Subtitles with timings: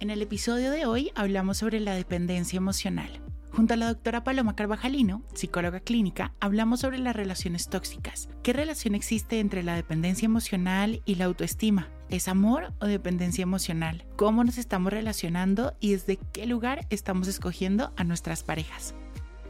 [0.00, 3.20] En el episodio de hoy hablamos sobre la dependencia emocional.
[3.50, 8.28] Junto a la doctora Paloma Carvajalino, psicóloga clínica, hablamos sobre las relaciones tóxicas.
[8.44, 11.88] ¿Qué relación existe entre la dependencia emocional y la autoestima?
[12.10, 14.04] ¿Es amor o dependencia emocional?
[14.14, 18.94] ¿Cómo nos estamos relacionando y desde qué lugar estamos escogiendo a nuestras parejas?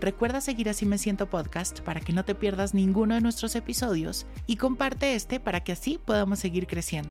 [0.00, 4.24] Recuerda seguir Así Me Siento Podcast para que no te pierdas ninguno de nuestros episodios
[4.46, 7.10] y comparte este para que así podamos seguir creciendo.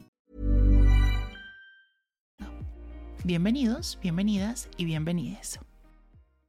[3.23, 5.59] Bienvenidos, bienvenidas y bienvenides.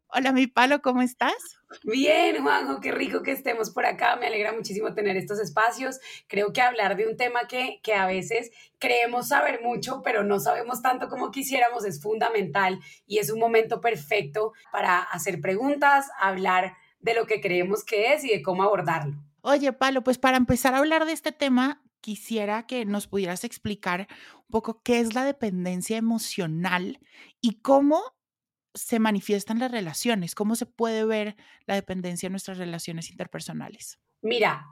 [0.06, 1.58] Hola, mi palo, ¿cómo estás?
[1.84, 4.16] Bien, Juanjo, qué rico que estemos por acá.
[4.16, 6.00] Me alegra muchísimo tener estos espacios.
[6.28, 10.40] Creo que hablar de un tema que, que a veces creemos saber mucho, pero no
[10.40, 16.74] sabemos tanto como quisiéramos es fundamental y es un momento perfecto para hacer preguntas, hablar
[17.00, 19.14] de lo que creemos que es y de cómo abordarlo.
[19.42, 24.08] Oye, Palo, pues para empezar a hablar de este tema, quisiera que nos pudieras explicar
[24.52, 27.00] poco qué es la dependencia emocional
[27.40, 28.00] y cómo
[28.74, 31.36] se manifiestan las relaciones, cómo se puede ver
[31.66, 33.98] la dependencia en nuestras relaciones interpersonales.
[34.22, 34.66] Mira,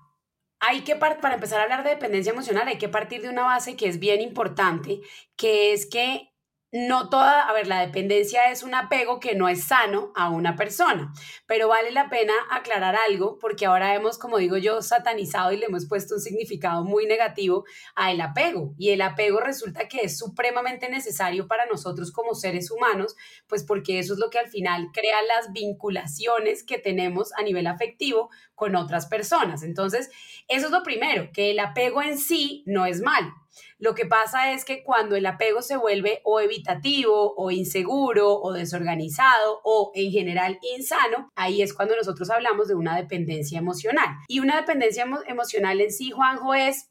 [0.61, 3.77] hay que para empezar a hablar de dependencia emocional hay que partir de una base
[3.77, 5.01] que es bien importante,
[5.37, 6.30] que es que
[6.73, 10.55] no toda, a ver, la dependencia es un apego que no es sano a una
[10.55, 11.13] persona,
[11.47, 15.67] pero vale la pena aclarar algo porque ahora hemos, como digo yo, satanizado y le
[15.67, 17.65] hemos puesto un significado muy negativo
[17.97, 22.71] a el apego y el apego resulta que es supremamente necesario para nosotros como seres
[22.71, 23.17] humanos,
[23.49, 27.67] pues porque eso es lo que al final crea las vinculaciones que tenemos a nivel
[27.67, 29.65] afectivo con otras personas.
[29.65, 30.11] Entonces,
[30.47, 33.33] eso es lo primero, que el apego en sí no es mal,
[33.79, 38.53] lo que pasa es que cuando el apego se vuelve o evitativo o inseguro o
[38.53, 44.09] desorganizado o en general insano, ahí es cuando nosotros hablamos de una dependencia emocional.
[44.29, 46.91] Y una dependencia emocional en sí, Juanjo, es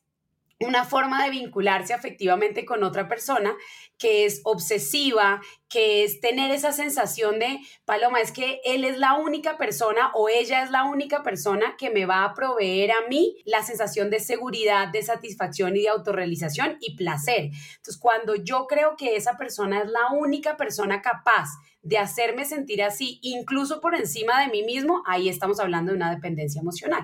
[0.62, 3.56] una forma de vincularse afectivamente con otra persona
[3.97, 9.14] que es obsesiva, que es tener esa sensación de, Paloma, es que él es la
[9.14, 13.38] única persona o ella es la única persona que me va a proveer a mí
[13.46, 17.52] la sensación de seguridad, de satisfacción y de autorrealización y placer.
[17.78, 21.48] Entonces, cuando yo creo que esa persona es la única persona capaz
[21.81, 26.14] de hacerme sentir así, incluso por encima de mí mismo, ahí estamos hablando de una
[26.14, 27.03] dependencia emocional.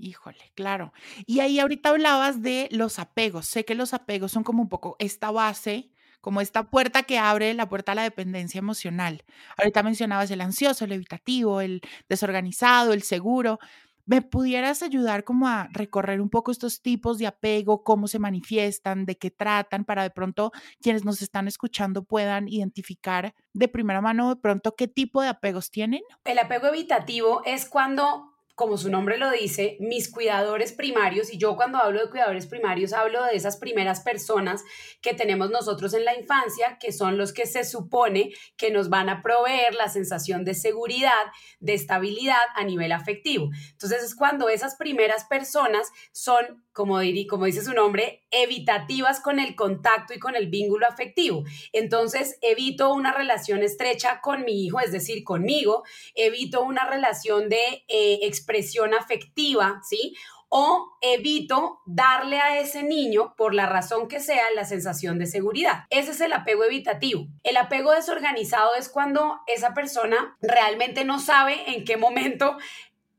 [0.00, 0.92] Híjole, claro.
[1.26, 3.46] Y ahí ahorita hablabas de los apegos.
[3.46, 5.90] Sé que los apegos son como un poco esta base,
[6.22, 9.24] como esta puerta que abre la puerta a la dependencia emocional.
[9.58, 13.58] Ahorita mencionabas el ansioso, el evitativo, el desorganizado, el seguro.
[14.06, 19.04] ¿Me pudieras ayudar como a recorrer un poco estos tipos de apego, cómo se manifiestan,
[19.04, 24.30] de qué tratan, para de pronto quienes nos están escuchando puedan identificar de primera mano
[24.30, 26.00] de pronto qué tipo de apegos tienen?
[26.24, 28.29] El apego evitativo es cuando
[28.60, 32.92] como su nombre lo dice, mis cuidadores primarios, y yo cuando hablo de cuidadores primarios
[32.92, 34.62] hablo de esas primeras personas
[35.00, 39.08] que tenemos nosotros en la infancia, que son los que se supone que nos van
[39.08, 41.10] a proveer la sensación de seguridad,
[41.58, 43.48] de estabilidad a nivel afectivo.
[43.70, 49.54] Entonces es cuando esas primeras personas son como, como dice su nombre, evitativas con el
[49.54, 51.44] contacto y con el vínculo afectivo.
[51.72, 55.82] Entonces, evito una relación estrecha con mi hijo, es decir, conmigo,
[56.14, 60.14] evito una relación de eh, expresión afectiva, ¿sí?
[60.52, 65.84] o evito darle a ese niño, por la razón que sea, la sensación de seguridad.
[65.90, 67.28] Ese es el apego evitativo.
[67.44, 72.56] El apego desorganizado es cuando esa persona realmente no sabe en qué momento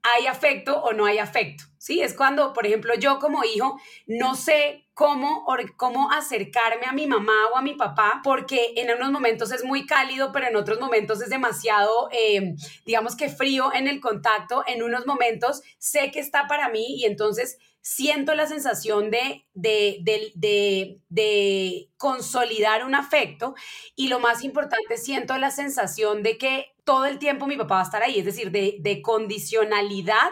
[0.04, 1.64] hay afecto o no hay afecto.
[1.78, 2.02] ¿sí?
[2.02, 7.48] Es cuando, por ejemplo, yo como hijo no sé cómo, cómo acercarme a mi mamá
[7.52, 11.24] o a mi papá, porque en unos momentos es muy cálido, pero en otros momentos
[11.24, 12.56] es demasiado, em,
[12.86, 17.06] digamos que frío en el contacto, en unos momentos sé que está para mí y
[17.06, 23.56] entonces siento la sensación de, de, de, de, consolidar un afecto
[23.96, 27.82] y lo más importante, siento la sensación de que todo el tiempo mi papá va
[27.82, 30.30] a estar ahí, es decir, de, condicionalidad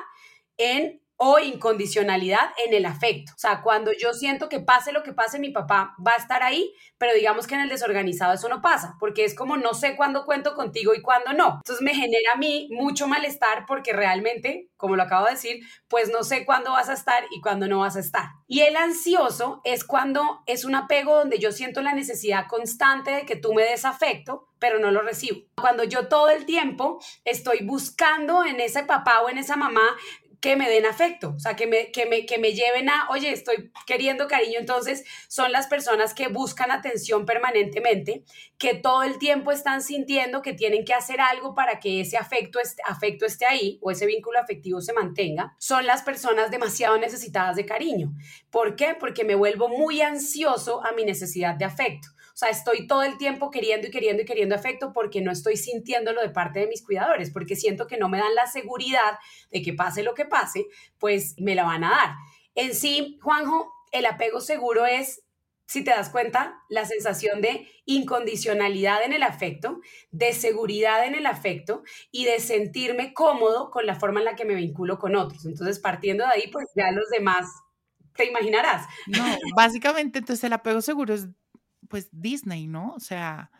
[0.57, 3.33] en o incondicionalidad en el afecto.
[3.35, 6.43] O sea, cuando yo siento que pase lo que pase, mi papá va a estar
[6.43, 9.97] ahí, pero digamos que en el desorganizado eso no pasa, porque es como no sé
[9.97, 11.57] cuándo cuento contigo y cuándo no.
[11.57, 16.09] Entonces me genera a mí mucho malestar porque realmente, como lo acabo de decir, pues
[16.09, 18.29] no sé cuándo vas a estar y cuándo no vas a estar.
[18.47, 23.25] Y el ansioso es cuando es un apego donde yo siento la necesidad constante de
[23.25, 25.41] que tú me des afecto, pero no lo recibo.
[25.59, 29.97] Cuando yo todo el tiempo estoy buscando en ese papá o en esa mamá
[30.41, 33.31] que me den afecto, o sea, que me, que, me, que me lleven a, oye,
[33.31, 38.23] estoy queriendo cariño, entonces son las personas que buscan atención permanentemente,
[38.57, 42.59] que todo el tiempo están sintiendo que tienen que hacer algo para que ese afecto,
[42.59, 47.55] este, afecto esté ahí o ese vínculo afectivo se mantenga, son las personas demasiado necesitadas
[47.55, 48.13] de cariño.
[48.49, 48.95] ¿Por qué?
[48.97, 52.09] Porque me vuelvo muy ansioso a mi necesidad de afecto.
[52.39, 56.21] Sea, estoy todo el tiempo queriendo y queriendo y queriendo afecto porque no estoy sintiéndolo
[56.21, 59.19] de parte de mis cuidadores, porque siento que no me dan la seguridad
[59.51, 60.67] de que pase lo que pase,
[60.99, 62.15] pues me la van a dar.
[62.55, 65.21] En sí, Juanjo, el apego seguro es
[65.65, 69.81] si te das cuenta, la sensación de incondicionalidad en el afecto,
[70.11, 74.45] de seguridad en el afecto y de sentirme cómodo con la forma en la que
[74.45, 75.45] me vinculo con otros.
[75.45, 77.49] Entonces, partiendo de ahí, pues ya los demás
[78.15, 78.87] te imaginarás.
[79.07, 79.23] No,
[79.55, 81.27] básicamente, entonces el apego seguro es
[81.89, 82.93] pues Disney, ¿no?
[82.95, 83.51] O sea...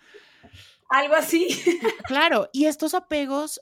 [0.90, 1.48] Algo así.
[2.08, 3.62] Claro, y estos apegos,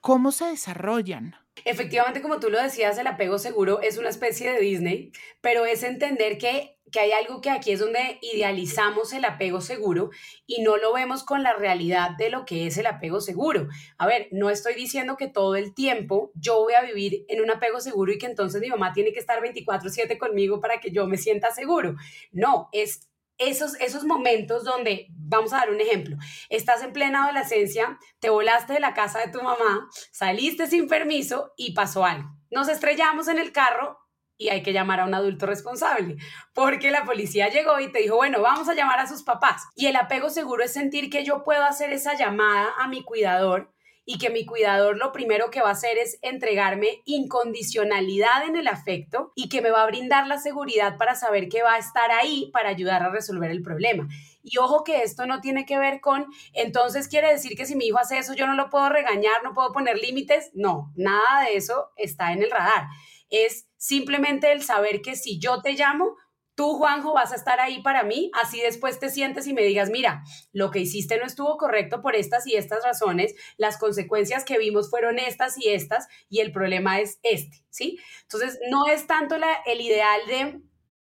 [0.00, 1.36] ¿cómo se desarrollan?
[1.64, 5.82] Efectivamente, como tú lo decías, el apego seguro es una especie de Disney, pero es
[5.82, 10.10] entender que, que, hay algo que aquí es donde idealizamos el apego seguro
[10.46, 13.68] y no lo vemos con la realidad de lo que es el apego seguro.
[13.96, 17.50] A ver, no estoy diciendo que todo el tiempo yo voy a vivir en un
[17.50, 21.06] apego seguro y que entonces mi mamá tiene que estar 24/7 conmigo para que yo
[21.06, 21.96] me sienta seguro.
[22.32, 23.07] No, es
[23.38, 26.16] esos, esos momentos donde, vamos a dar un ejemplo,
[26.48, 31.52] estás en plena adolescencia, te volaste de la casa de tu mamá, saliste sin permiso
[31.56, 32.28] y pasó algo.
[32.50, 33.98] Nos estrellamos en el carro
[34.36, 36.16] y hay que llamar a un adulto responsable,
[36.54, 39.64] porque la policía llegó y te dijo, bueno, vamos a llamar a sus papás.
[39.74, 43.72] Y el apego seguro es sentir que yo puedo hacer esa llamada a mi cuidador
[44.10, 48.66] y que mi cuidador lo primero que va a hacer es entregarme incondicionalidad en el
[48.66, 52.10] afecto y que me va a brindar la seguridad para saber que va a estar
[52.10, 54.08] ahí para ayudar a resolver el problema.
[54.42, 56.24] Y ojo que esto no tiene que ver con,
[56.54, 59.52] entonces quiere decir que si mi hijo hace eso yo no lo puedo regañar, no
[59.52, 60.52] puedo poner límites.
[60.54, 62.86] No, nada de eso está en el radar.
[63.28, 66.16] Es simplemente el saber que si yo te llamo,
[66.58, 69.90] tú, Juanjo, vas a estar ahí para mí, así después te sientes y me digas,
[69.90, 74.58] mira, lo que hiciste no estuvo correcto por estas y estas razones, las consecuencias que
[74.58, 78.00] vimos fueron estas y estas, y el problema es este, ¿sí?
[78.22, 80.60] Entonces, no es tanto el ideal de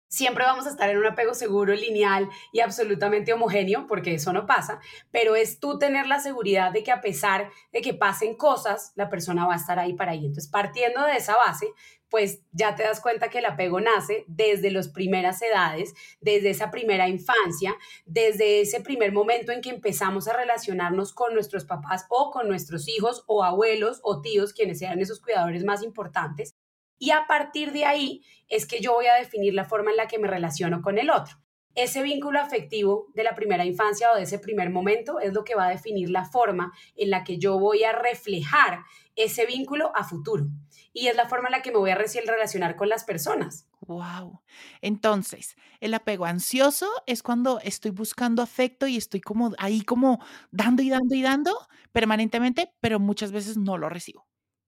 [0.08, 4.48] siempre vamos a estar en un apego seguro, lineal y absolutamente homogéneo, porque eso no
[4.48, 4.80] pasa,
[5.12, 9.10] pero es tú tener la seguridad de que a pesar de que pasen cosas, la
[9.10, 10.26] persona va a estar ahí para ahí.
[10.26, 11.68] Entonces, partiendo de esa base,
[12.10, 16.72] pues ya te das cuenta que el apego nace desde las primeras edades, desde esa
[16.72, 22.32] primera infancia, desde ese primer momento en que empezamos a relacionarnos con nuestros papás o
[22.32, 26.56] con nuestros hijos o abuelos o tíos, quienes sean esos cuidadores más importantes.
[26.98, 30.08] Y a partir de ahí es que yo voy a definir la forma en la
[30.08, 31.45] que me relaciono con el otro.
[31.76, 35.56] Ese vínculo afectivo de la primera infancia o de ese primer momento es lo que
[35.56, 38.84] va a definir la forma en la que yo voy a reflejar
[39.16, 40.48] ese vínculo a futuro
[40.94, 43.68] y es la forma en la que me voy a relacionar con las personas.
[43.82, 44.42] Wow.
[44.82, 50.82] Entonces, el apego ansioso es cuando estoy buscando afecto y estoy como ahí como dando
[50.82, 54.26] y dando y dando permanentemente, pero muchas veces no lo recibo.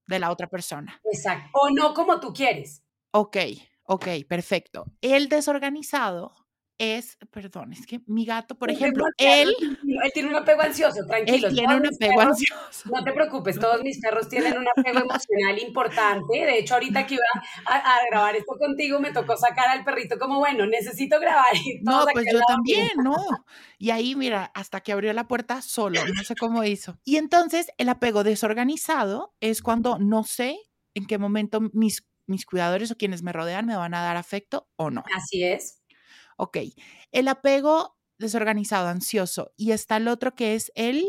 [0.08, 1.02] de la otra persona.
[1.04, 1.50] Exacto.
[1.52, 2.82] O no como tú quieres.
[3.12, 3.38] Ok,
[3.84, 4.86] ok, perfecto.
[5.02, 6.47] El desorganizado
[6.78, 9.54] es, perdón, es que mi gato, por ejemplo, él...
[9.60, 11.48] Él tiene un apego ansioso, tranquilo.
[11.48, 12.90] Él tiene un apego ansioso.
[12.94, 16.38] No te preocupes, todos mis perros tienen un apego emocional importante.
[16.38, 17.24] De hecho, ahorita que iba
[17.66, 21.54] a, grabar esto contigo, me tocó sacar al perrito como, bueno, necesito grabar.
[21.82, 23.16] no, pues yo también, no.
[23.80, 27.00] Y ahí, mira, hasta que abrió la puerta solo, no sé cómo hizo.
[27.04, 30.58] Y entonces, el apego desorganizado es cuando no sé
[30.94, 34.68] en qué momento mis mis cuidadores o quienes me rodean me van a dar afecto
[34.76, 35.04] o no.
[35.16, 35.77] Así es.
[36.38, 36.58] Ok,
[37.12, 41.06] el apego desorganizado, ansioso, y está el otro que es el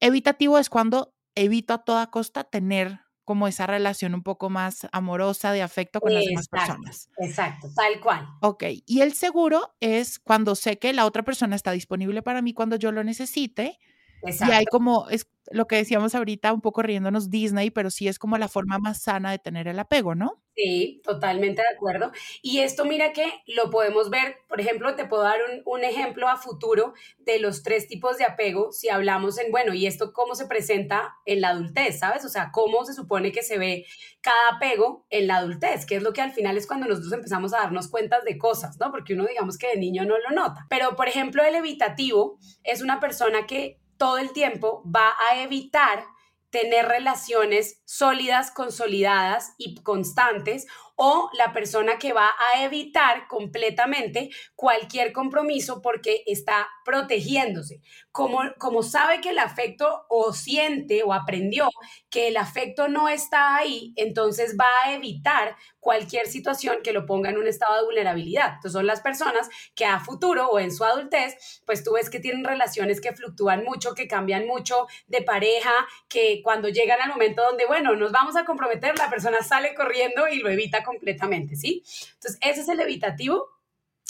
[0.00, 5.50] evitativo, es cuando evito a toda costa tener como esa relación un poco más amorosa
[5.50, 7.10] de afecto con las demás personas.
[7.18, 8.28] Exacto, tal cual.
[8.40, 12.54] Ok, y el seguro es cuando sé que la otra persona está disponible para mí
[12.54, 13.80] cuando yo lo necesite.
[14.22, 14.52] Exacto.
[14.52, 18.18] Y hay como, es lo que decíamos ahorita, un poco riéndonos Disney, pero sí es
[18.18, 20.42] como la forma más sana de tener el apego, ¿no?
[20.56, 22.12] Sí, totalmente de acuerdo.
[22.40, 26.36] Y esto mira que lo podemos ver, por ejemplo, te puedo dar un, ejemplo a
[26.38, 30.46] futuro de los tres tipos de apego si hablamos en, bueno, y esto cómo se
[30.46, 32.24] presenta en la adultez, ¿sabes?
[32.24, 33.84] O sea, cómo se supone que se ve
[34.22, 37.52] cada apego en la adultez, que es lo que al final es cuando nosotros empezamos
[37.52, 38.90] a darnos cuentas de cosas, ¿no?
[38.90, 40.66] Porque uno digamos que de niño no lo nota.
[40.70, 46.04] Pero, por ejemplo, el evitativo es una persona que todo el tiempo va a evitar
[46.50, 55.12] tener relaciones sólidas, consolidadas y constantes o la persona que va a evitar completamente cualquier
[55.12, 57.80] compromiso porque está protegiéndose.
[58.12, 61.68] Como, como sabe que el afecto o siente o aprendió
[62.08, 67.28] que el afecto no está ahí, entonces va a evitar cualquier situación que lo ponga
[67.30, 68.54] en un estado de vulnerabilidad.
[68.54, 72.20] Entonces son las personas que a futuro o en su adultez, pues tú ves que
[72.20, 75.74] tienen relaciones que fluctúan mucho, que cambian mucho de pareja,
[76.08, 80.28] que cuando llegan al momento donde, bueno, nos vamos a comprometer, la persona sale corriendo
[80.28, 81.82] y lo evita completamente, ¿sí?
[82.14, 83.48] Entonces, ese es el evitativo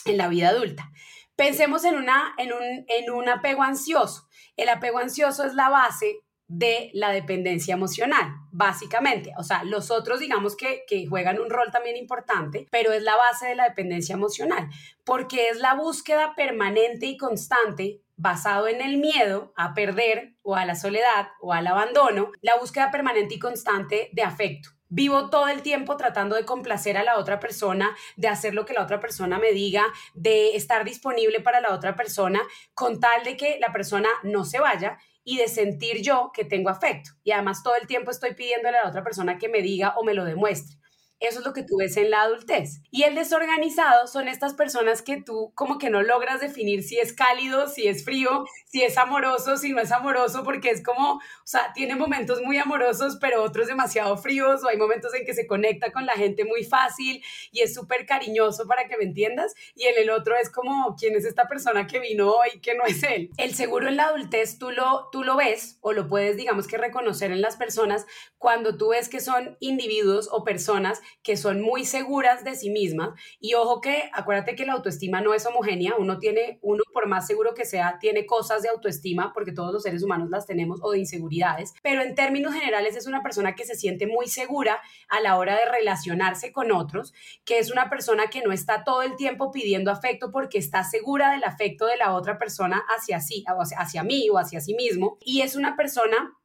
[0.05, 0.93] en la vida adulta.
[1.37, 4.27] Pensemos en, una, en, un, en un apego ansioso.
[4.57, 9.33] El apego ansioso es la base de la dependencia emocional, básicamente.
[9.37, 13.17] O sea, los otros digamos que, que, juegan un rol también importante, pero es la
[13.17, 14.69] base de la dependencia emocional,
[15.05, 20.65] porque es la búsqueda permanente y constante basado en el miedo a perder o a
[20.65, 24.76] la soledad o al abandono, la búsqueda permanente y constante de afecto.
[24.89, 28.73] Vivo todo el tiempo tratando de complacer a la otra persona, de hacer lo que
[28.73, 32.41] la otra persona me diga, de estar disponible para la otra persona,
[32.73, 36.71] con tal de que la persona no se vaya y de sentir yo que tengo
[36.71, 37.11] afecto.
[37.25, 40.05] Y además todo el tiempo estoy pidiéndole a la otra persona que me diga o
[40.05, 40.79] me lo demuestre.
[41.19, 42.83] Eso es lo que tú ves en la adultez.
[42.91, 47.15] Y el desorganizado son estas personas que tú como que no logras definir si es
[47.15, 51.21] cálido, si es frío, si es amoroso, si no es amoroso, porque es como, o
[51.45, 55.47] sea, tiene momentos muy amorosos, pero otros demasiado fríos, o hay momentos en que se
[55.47, 59.85] conecta con la gente muy fácil y es súper cariñoso para que me entiendas, y
[59.85, 63.03] en el otro es como, ¿quién es esta persona que vino hoy que no es
[63.03, 63.31] él?
[63.39, 66.77] El seguro en la adultez tú lo, tú lo ves o lo puedes, digamos que
[66.77, 68.07] reconocer en las personas
[68.39, 73.11] cuando tú ves que son individuos o personas que son muy seguras de sí mismas.
[73.41, 77.27] Y ojo que, acuérdate que la autoestima no es homogénea, uno tiene, uno por más
[77.27, 80.91] seguro que sea, tiene cosas de autoestima, porque todos los seres humanos las tenemos, o
[80.91, 85.21] de inseguridades, pero en términos generales es una persona que se siente muy segura a
[85.21, 87.13] la hora de relacionarse con otros,
[87.45, 91.31] que es una persona que no está todo el tiempo pidiendo afecto porque está segura
[91.33, 93.45] del afecto de la otra persona hacia sí,
[93.77, 96.37] hacia mí o hacia sí mismo, y es una persona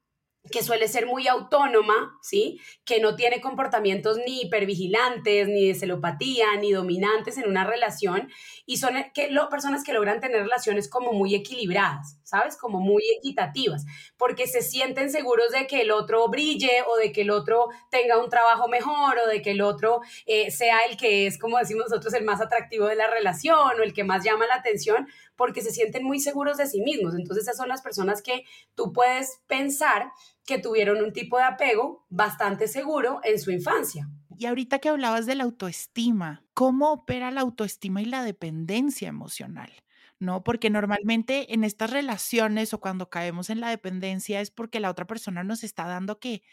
[0.50, 2.60] que suele ser muy autónoma, ¿sí?
[2.83, 8.27] Que no tiene comportamientos ni hipervigilantes, ni de celopatía, ni dominantes en una relación,
[8.65, 12.57] y son eh, que, lo, personas que logran tener relaciones como muy equilibradas, ¿sabes?
[12.57, 13.86] Como muy equitativas,
[14.17, 18.17] porque se sienten seguros de que el otro brille o de que el otro tenga
[18.17, 21.86] un trabajo mejor o de que el otro eh, sea el que es, como decimos
[21.89, 25.62] nosotros, el más atractivo de la relación o el que más llama la atención, porque
[25.62, 27.15] se sienten muy seguros de sí mismos.
[27.15, 28.43] Entonces esas son las personas que
[28.75, 30.12] tú puedes pensar
[30.45, 34.10] que tuvieron un tipo de apego bastante seguro en su infancia.
[34.38, 39.71] Y ahorita que hablabas de la autoestima, ¿cómo opera la autoestima y la dependencia emocional?
[40.19, 40.43] ¿no?
[40.43, 45.05] Porque normalmente en estas relaciones o cuando caemos en la dependencia es porque la otra
[45.05, 46.43] persona nos está dando que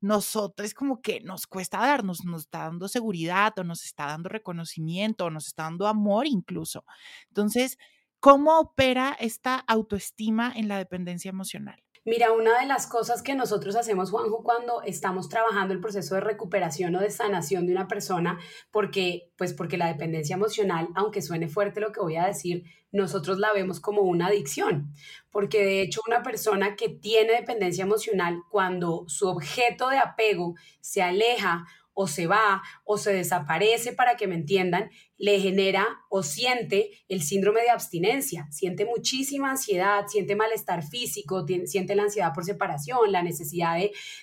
[0.00, 5.24] nosotros como que nos cuesta darnos, nos está dando seguridad o nos está dando reconocimiento
[5.24, 6.84] o nos está dando amor incluso.
[7.28, 7.78] Entonces,
[8.20, 11.80] ¿Cómo opera esta autoestima en la dependencia emocional?
[12.08, 16.20] Mira, una de las cosas que nosotros hacemos, Juanjo, cuando estamos trabajando el proceso de
[16.20, 18.38] recuperación o de sanación de una persona,
[18.70, 23.40] porque, pues porque la dependencia emocional, aunque suene fuerte lo que voy a decir, nosotros
[23.40, 24.94] la vemos como una adicción,
[25.32, 31.02] porque de hecho una persona que tiene dependencia emocional, cuando su objeto de apego se
[31.02, 31.66] aleja
[31.98, 37.22] o se va o se desaparece, para que me entiendan, le genera o siente el
[37.22, 43.22] síndrome de abstinencia, siente muchísima ansiedad, siente malestar físico, siente la ansiedad por separación, la
[43.22, 43.78] necesidad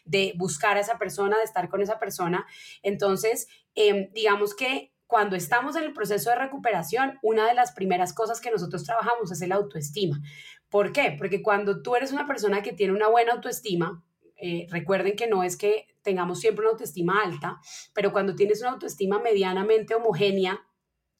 [0.06, 2.46] de, buscar a esa persona, de estar con esa persona.
[2.84, 8.14] Entonces, em, digamos que cuando estamos en el proceso de recuperación, una de las primeras
[8.14, 10.22] cosas que nosotros trabajamos es el autoestima.
[10.70, 11.16] ¿Por qué?
[11.18, 14.04] Porque cuando tú eres una persona que tiene una buena autoestima,
[14.38, 17.60] eh, recuerden que no es que tengamos siempre una autoestima alta,
[17.94, 20.68] pero cuando tienes una autoestima medianamente homogénea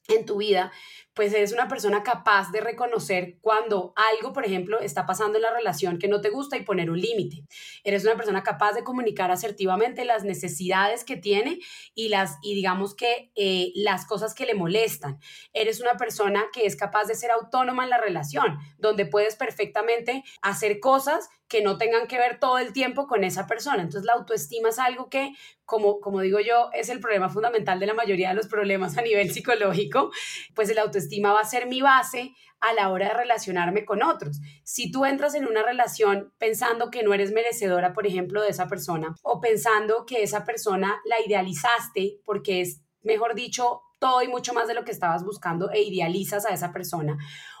[0.08, 0.72] en tu vida,
[1.14, 5.54] pues eres una persona capaz de reconocer cuando algo, por ejemplo, está pasando en la
[5.54, 7.44] relación que no te gusta y poner un límite.
[7.84, 11.60] Eres una persona capaz de comunicar asertivamente las necesidades que tiene
[11.94, 15.20] y las y digamos que eh, las cosas que le molestan.
[15.52, 20.24] Eres una persona que es capaz de ser autónoma en la relación, donde puedes perfectamente
[20.42, 23.82] hacer cosas que no tengan que ver todo el tiempo con esa persona.
[23.82, 27.86] Entonces la autoestima es algo que, como, como digo yo, es el problema fundamental de
[27.86, 30.10] la mayoría de los problemas a nivel psicológico,
[30.54, 34.02] pues el autoestima estima va a ser mi base a la hora de relacionarme con
[34.02, 34.40] otros.
[34.64, 38.68] Si tú entras en una relación pensando que no eres merecedora, por ejemplo, de esa
[38.68, 44.54] persona, o pensando que esa persona la idealizaste porque es, mejor dicho, todo y mucho
[44.54, 47.18] más de lo que estabas buscando e idealizas a esa persona,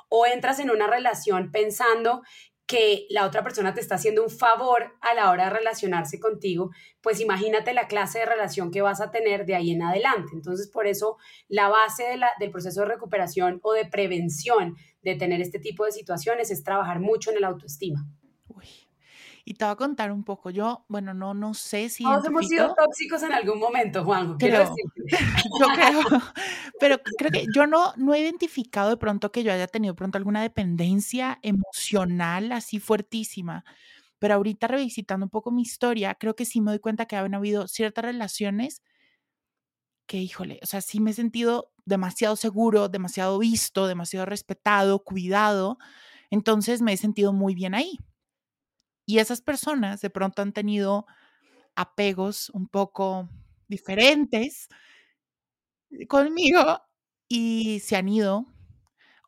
[0.08, 2.22] o entras en una relación pensando
[2.66, 6.70] que la otra persona te está haciendo un favor a la hora de relacionarse contigo,
[7.02, 10.30] pues imagínate la clase de relación que vas a tener de ahí en adelante.
[10.32, 11.18] Entonces, por eso
[11.48, 12.04] la base
[12.38, 17.00] del proceso de recuperación o de prevención de tener este tipo de situaciones es trabajar
[17.00, 18.06] mucho en el autoestima.
[19.46, 20.48] Y te voy a contar un poco.
[20.48, 22.02] Yo, bueno, no, no sé si.
[22.02, 24.38] Todos hemos sido tóxicos en algún momento, Juan.
[24.38, 24.74] Creo,
[25.60, 26.00] yo creo.
[26.80, 30.16] Pero creo que yo no, no he identificado de pronto que yo haya tenido pronto
[30.16, 33.64] alguna dependencia emocional así fuertísima.
[34.18, 37.34] Pero ahorita revisitando un poco mi historia, creo que sí me doy cuenta que habían
[37.34, 38.82] habido ciertas relaciones
[40.06, 45.78] que, híjole, o sea, sí me he sentido demasiado seguro, demasiado visto, demasiado respetado, cuidado.
[46.30, 47.98] Entonces me he sentido muy bien ahí.
[49.08, 51.06] Y esas personas de pronto han tenido
[51.76, 53.28] apegos un poco
[53.68, 54.68] diferentes
[56.08, 56.80] conmigo
[57.28, 58.46] y se han ido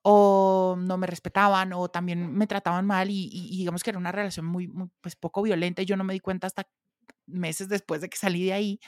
[0.02, 3.28] o no me respetaban o también me trataban mal y,
[3.58, 6.46] digamos que era una relación muy, pues poco violenta y yo no me di cuenta
[6.48, 6.68] hasta
[7.26, 8.80] meses después de que salí de ahí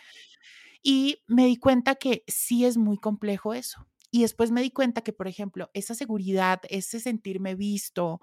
[0.83, 3.87] y me di cuenta que sí es muy complejo eso.
[4.13, 8.21] Y después me di cuenta que, por ejemplo, esa seguridad, ese sentirme visto,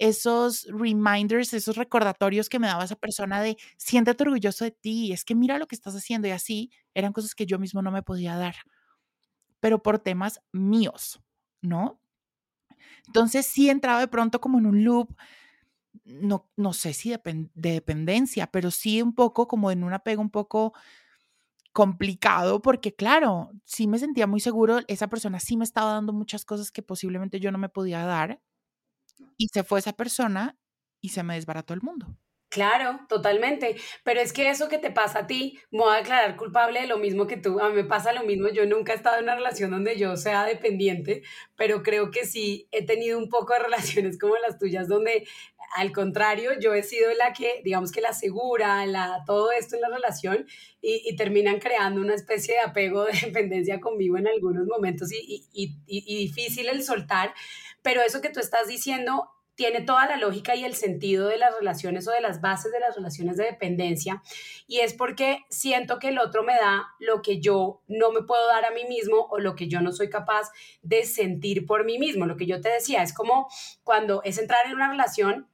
[0.00, 5.24] esos reminders, esos recordatorios que me daba esa persona de siéntate orgulloso de ti, es
[5.24, 8.02] que mira lo que estás haciendo y así, eran cosas que yo mismo no me
[8.02, 8.56] podía dar,
[9.60, 11.20] pero por temas míos,
[11.62, 12.00] ¿no?
[13.06, 15.14] Entonces sí entraba de pronto como en un loop,
[16.04, 17.20] no, no sé si de,
[17.54, 20.74] de dependencia, pero sí un poco como en un apego un poco
[21.72, 26.44] complicado porque claro, sí me sentía muy seguro, esa persona sí me estaba dando muchas
[26.44, 28.40] cosas que posiblemente yo no me podía dar
[29.36, 30.56] y se fue esa persona
[31.00, 32.16] y se me desbarató el mundo.
[32.50, 33.76] Claro, totalmente.
[34.02, 36.88] Pero es que eso que te pasa a ti, me voy a declarar culpable de
[36.88, 37.60] lo mismo que tú.
[37.60, 38.48] A mí me pasa lo mismo.
[38.48, 41.22] Yo nunca he estado en una relación donde yo sea dependiente,
[41.56, 45.28] pero creo que sí he tenido un poco de relaciones como las tuyas, donde
[45.76, 49.82] al contrario, yo he sido la que, digamos que la segura, la, todo esto en
[49.82, 50.46] la relación
[50.82, 55.46] y, y terminan creando una especie de apego de dependencia conmigo en algunos momentos y,
[55.52, 57.32] y, y difícil el soltar.
[57.82, 61.54] Pero eso que tú estás diciendo tiene toda la lógica y el sentido de las
[61.54, 64.22] relaciones o de las bases de las relaciones de dependencia
[64.66, 68.46] y es porque siento que el otro me da lo que yo no me puedo
[68.46, 70.48] dar a mí mismo o lo que yo no soy capaz
[70.80, 72.24] de sentir por mí mismo.
[72.24, 73.48] Lo que yo te decía es como
[73.84, 75.46] cuando es entrar en una relación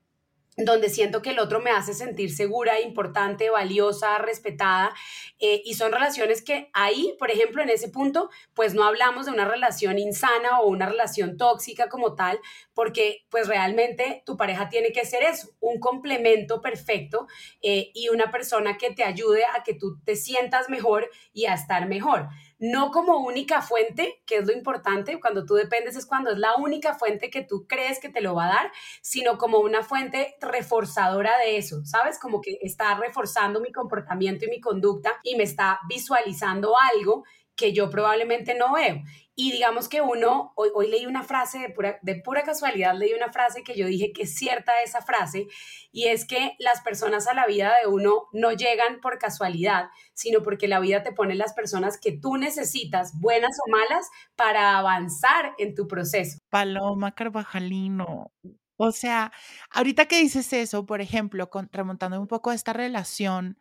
[0.57, 4.95] donde siento que el otro me hace sentir segura, importante, valiosa, respetada.
[5.39, 9.33] Eh, y son relaciones que ahí, por ejemplo, en ese punto, pues no hablamos de
[9.33, 12.41] una relación insana o una relación tóxica como tal,
[12.73, 17.27] porque pues realmente tu pareja tiene que ser eso, un complemento perfecto
[17.61, 21.55] eh, y una persona que te ayude a que tú te sientas mejor y a
[21.55, 26.31] estar mejor no como única fuente, que es lo importante, cuando tú dependes es cuando
[26.31, 29.59] es la única fuente que tú crees que te lo va a dar, sino como
[29.59, 32.19] una fuente reforzadora de eso, ¿sabes?
[32.19, 37.25] Como que está reforzando mi comportamiento y mi conducta y me está visualizando algo
[37.57, 39.03] que yo probablemente no veo.
[39.39, 43.13] Y digamos que uno, hoy, hoy leí una frase de pura, de pura casualidad, leí
[43.13, 45.47] una frase que yo dije que es cierta esa frase,
[45.93, 50.43] y es que las personas a la vida de uno no llegan por casualidad, sino
[50.43, 55.55] porque la vida te pone las personas que tú necesitas, buenas o malas, para avanzar
[55.59, 56.39] en tu proceso.
[56.49, 58.33] Paloma Carvajalino.
[58.79, 59.33] O sea,
[59.71, 63.59] ahorita que dices eso, por ejemplo, con, remontando un poco a esta relación,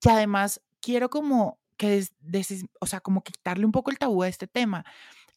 [0.00, 2.04] que además quiero como que,
[2.80, 4.84] o sea, como quitarle un poco el tabú a este tema.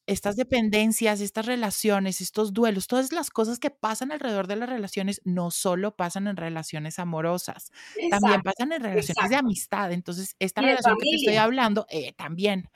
[0.07, 5.21] Estas dependencias, estas relaciones, estos duelos, todas las cosas que pasan alrededor de las relaciones
[5.23, 7.71] no solo pasan en relaciones amorosas,
[8.09, 9.91] también pasan en relaciones de amistad.
[9.93, 12.69] Entonces, esta relación que te estoy hablando, eh, también.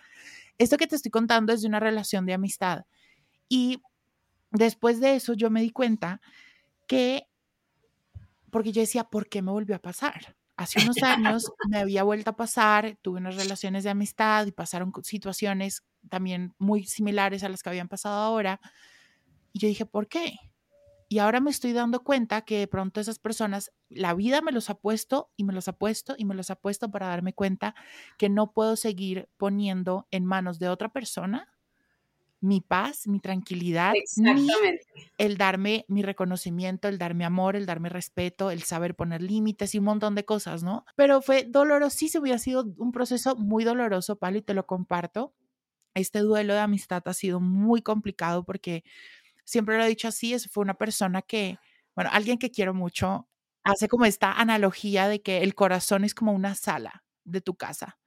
[0.60, 2.86] Esto que te estoy contando es de una relación de amistad.
[3.50, 3.82] Y
[4.52, 6.22] después de eso yo me di cuenta
[6.88, 7.28] que,
[8.52, 10.36] porque yo decía, ¿por qué me volvió a pasar?
[10.58, 14.94] Hace unos años me había vuelto a pasar, tuve unas relaciones de amistad y pasaron
[15.04, 18.62] situaciones también muy similares a las que habían pasado ahora.
[19.52, 20.38] Y yo dije, ¿por qué?
[21.10, 24.70] Y ahora me estoy dando cuenta que de pronto esas personas, la vida me los
[24.70, 27.76] ha puesto y me los ha puesto y me los ha puesto para darme cuenta
[28.18, 31.55] que no puedo seguir poniendo en manos de otra persona
[32.42, 33.94] mi paz, mi tranquilidad,
[35.18, 39.80] el darme mi reconocimiento, el darme amor, el darme respeto, el saber poner límites y
[39.80, 40.86] un montón de cosas, ¿no?
[40.96, 45.34] Pero fue dolorosísimo, hubiera sido un proceso muy doloroso, Palo, y te lo comparto.
[45.94, 48.84] Este duelo de amistad ha sido muy complicado porque
[49.44, 51.58] siempre lo he dicho así, es, fue una persona que,
[51.96, 53.28] bueno, alguien que quiero mucho,
[53.64, 57.98] hace como esta analogía de que el corazón es como una sala de tu casa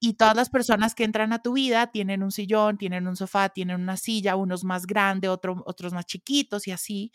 [0.00, 3.48] y todas las personas que entran a tu vida tienen un sillón, tienen un sofá,
[3.48, 7.12] tienen una silla, unos más grandes, otros más chiquitos y así.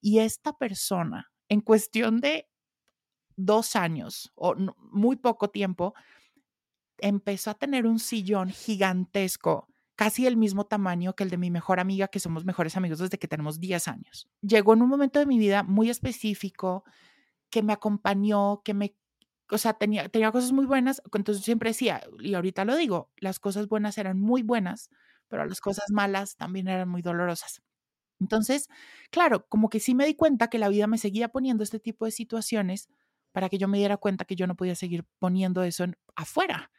[0.00, 2.48] Y esta persona, en cuestión de
[3.36, 5.94] dos años o muy poco tiempo,
[6.98, 11.80] empezó a tener un sillón gigantesco, casi el mismo tamaño que el de mi mejor
[11.80, 14.28] amiga, que somos mejores amigos desde que tenemos 10 años.
[14.42, 16.84] Llegó en un momento de mi vida muy específico
[17.50, 18.96] que me acompañó, que me
[19.52, 23.38] o sea, tenía, tenía cosas muy buenas, entonces siempre decía, y ahorita lo digo, las
[23.38, 24.88] cosas buenas eran muy buenas,
[25.28, 27.62] pero las cosas malas también eran muy dolorosas.
[28.18, 28.68] Entonces,
[29.10, 32.04] claro, como que sí me di cuenta que la vida me seguía poniendo este tipo
[32.06, 32.88] de situaciones
[33.32, 35.84] para que yo me diera cuenta que yo no podía seguir poniendo eso
[36.16, 36.70] afuera.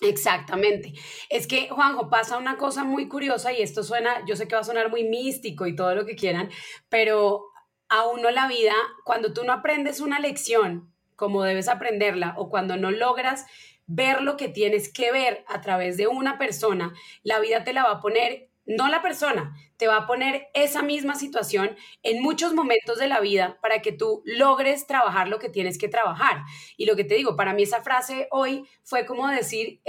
[0.00, 0.92] Exactamente.
[1.30, 4.60] Es que, Juanjo, pasa una cosa muy curiosa y esto suena, yo sé que va
[4.60, 6.50] a sonar muy místico y todo lo que quieran,
[6.88, 7.46] pero
[7.88, 8.74] a uno la vida,
[9.04, 13.46] cuando tú no aprendes una lección, como debes aprenderla o cuando no logras
[13.86, 17.84] ver lo que tienes que ver a través de una persona, la vida te la
[17.84, 22.54] va a poner, no la persona, te va a poner esa misma situación en muchos
[22.54, 26.42] momentos de la vida para que tú logres trabajar lo que tienes que trabajar.
[26.76, 29.80] Y lo que te digo, para mí esa frase hoy fue como decir,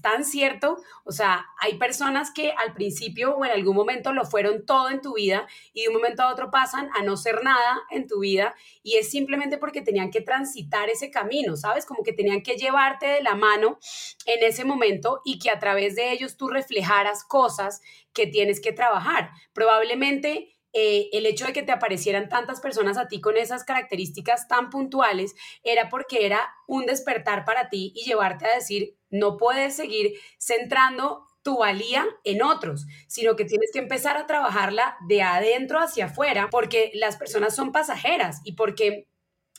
[0.00, 4.66] tan cierto, o sea, hay personas que al principio o en algún momento lo fueron
[4.66, 7.80] todo en tu vida y de un momento a otro pasan a no ser nada
[7.90, 11.86] en tu vida y es simplemente porque tenían que transitar ese camino, ¿sabes?
[11.86, 13.78] Como que tenían que llevarte de la mano
[14.26, 17.80] en ese momento y que a través de ellos tú reflejaras cosas
[18.12, 19.30] que tienes que trabajar.
[19.52, 24.48] Probablemente eh, el hecho de que te aparecieran tantas personas a ti con esas características
[24.48, 29.74] tan puntuales era porque era un despertar para ti y llevarte a decir, no puedes
[29.76, 35.80] seguir centrando tu valía en otros, sino que tienes que empezar a trabajarla de adentro
[35.80, 39.08] hacia afuera, porque las personas son pasajeras y porque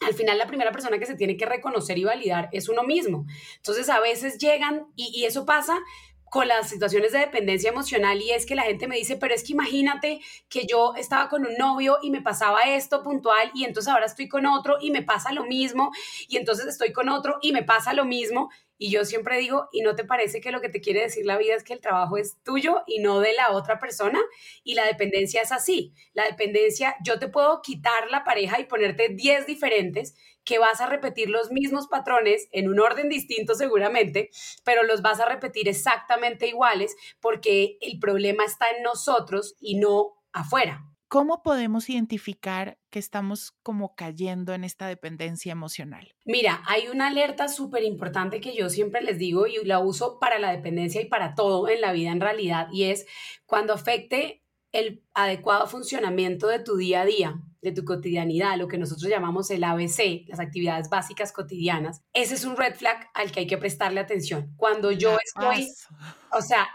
[0.01, 3.25] al final la primera persona que se tiene que reconocer y validar es uno mismo.
[3.57, 5.79] Entonces a veces llegan y, y eso pasa
[6.29, 9.43] con las situaciones de dependencia emocional y es que la gente me dice, pero es
[9.43, 13.91] que imagínate que yo estaba con un novio y me pasaba esto puntual y entonces
[13.91, 15.91] ahora estoy con otro y me pasa lo mismo
[16.27, 19.81] y entonces estoy con otro y me pasa lo mismo y yo siempre digo, ¿y
[19.81, 22.15] no te parece que lo que te quiere decir la vida es que el trabajo
[22.15, 24.19] es tuyo y no de la otra persona?
[24.63, 25.93] Y la dependencia es así.
[26.13, 30.15] La dependencia, yo te puedo quitar la pareja y ponerte 10 diferentes
[30.45, 34.29] que vas a repetir los mismos patrones en un orden distinto seguramente,
[34.63, 40.23] pero los vas a repetir exactamente iguales porque el problema está en nosotros y no
[40.31, 40.88] afuera.
[41.09, 46.13] ¿Cómo podemos identificar que estamos como cayendo en esta dependencia emocional?
[46.23, 50.37] Mira, hay una alerta súper importante que yo siempre les digo y la uso para
[50.37, 53.07] la dependencia y para todo en la vida en realidad, y es
[53.47, 58.77] cuando afecte el adecuado funcionamiento de tu día a día, de tu cotidianidad, lo que
[58.77, 63.39] nosotros llamamos el ABC, las actividades básicas cotidianas, ese es un red flag al que
[63.39, 64.53] hay que prestarle atención.
[64.57, 65.67] Cuando yo estoy,
[66.31, 66.67] o sea,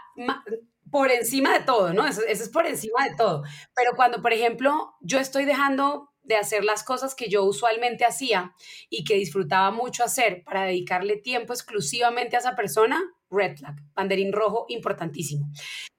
[0.95, 2.07] por encima de todo, ¿no?
[2.07, 3.43] Eso, es por encima de todo.
[3.75, 8.55] Pero cuando, por ejemplo, yo estoy dejando de hacer las cosas que yo usualmente hacía
[8.89, 14.31] y que disfrutaba mucho hacer para dedicarle tiempo exclusivamente a esa persona, red flag, banderín
[14.31, 15.51] rojo importantísimo.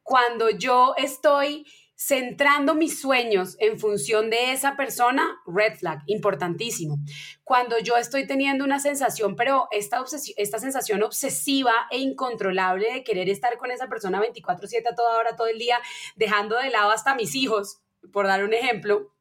[0.03, 6.99] Cuando yo estoy centrando mis sueños en función de esa persona, red flag, importantísimo.
[7.43, 10.05] Cuando yo estoy teniendo una sensación, pero esta,
[10.37, 15.37] esta sensación obsesiva e incontrolable de querer estar con esa persona 24/7 a toda hora,
[15.37, 15.79] todo el día,
[16.17, 17.81] dejando de lado hasta mis hijos,
[18.13, 19.15] por dar un ejemplo,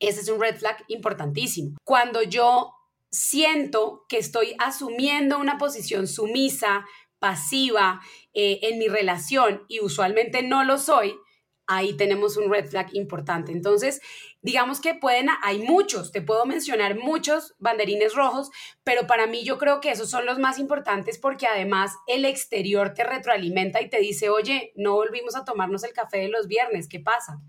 [0.00, 1.76] ese es un red flag importantísimo.
[1.84, 2.74] Cuando yo
[3.10, 6.84] siento que estoy asumiendo una posición sumisa,
[7.20, 8.00] pasiva
[8.34, 11.14] eh, en mi relación y usualmente no lo soy,
[11.76, 13.52] ahí tenemos un red flag importante.
[13.52, 14.00] Entonces,
[14.42, 18.50] digamos que pueden, hay muchos, te puedo mencionar muchos banderines rojos,
[18.84, 22.92] pero para mí yo creo que esos son los más importantes porque además el exterior
[22.92, 26.88] te retroalimenta y te dice, oye, no volvimos a tomarnos el café de los viernes,
[26.88, 27.40] ¿qué pasa?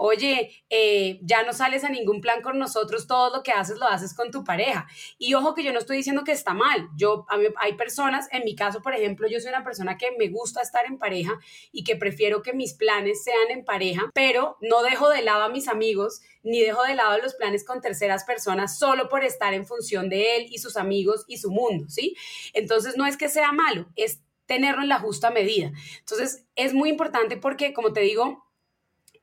[0.00, 3.86] oye, eh, ya no sales a ningún plan con nosotros, todo lo que haces lo
[3.86, 4.86] haces con tu pareja.
[5.18, 6.88] Y ojo que yo no estoy diciendo que está mal.
[6.96, 10.62] Yo, hay personas, en mi caso, por ejemplo, yo soy una persona que me gusta
[10.62, 11.38] estar en pareja
[11.72, 15.48] y que prefiero que mis planes sean en pareja, pero no dejo de lado a
[15.48, 19.66] mis amigos ni dejo de lado los planes con terceras personas solo por estar en
[19.66, 22.16] función de él y sus amigos y su mundo, ¿sí?
[22.54, 25.72] Entonces no es que sea malo, es tenerlo en la justa medida.
[25.98, 28.44] Entonces es muy importante porque, como te digo,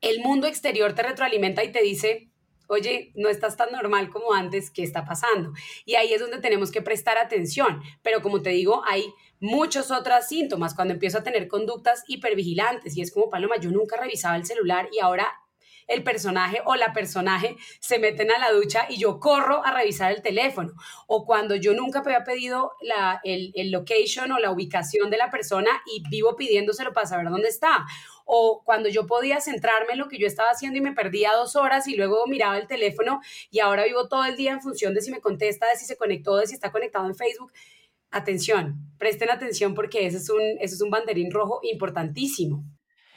[0.01, 2.29] el mundo exterior te retroalimenta y te dice,
[2.67, 5.53] oye, no estás tan normal como antes, ¿qué está pasando?
[5.83, 7.81] Y ahí es donde tenemos que prestar atención.
[8.03, 13.01] Pero como te digo, hay muchos otros síntomas cuando empiezo a tener conductas hipervigilantes y
[13.01, 15.27] es como, Paloma, yo nunca revisaba el celular y ahora
[15.87, 20.11] el personaje o la personaje se meten a la ducha y yo corro a revisar
[20.11, 20.73] el teléfono.
[21.07, 25.29] O cuando yo nunca había pedido la, el, el location o la ubicación de la
[25.29, 27.85] persona y vivo pidiéndoselo para saber dónde está
[28.25, 31.55] o cuando yo podía centrarme en lo que yo estaba haciendo y me perdía dos
[31.55, 33.21] horas y luego miraba el teléfono
[33.51, 35.95] y ahora vivo todo el día en función de si me contesta, de si se
[35.95, 37.53] conectó, de si está conectado en Facebook.
[38.11, 42.63] Atención, presten atención porque ese es un, ese es un banderín rojo importantísimo.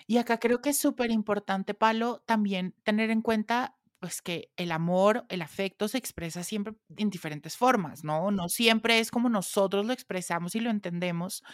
[0.09, 4.73] Y acá creo que es súper importante, Palo, también tener en cuenta pues que el
[4.73, 8.31] amor, el afecto se expresa siempre en diferentes formas, ¿no?
[8.31, 11.45] No siempre es como nosotros lo expresamos y lo entendemos.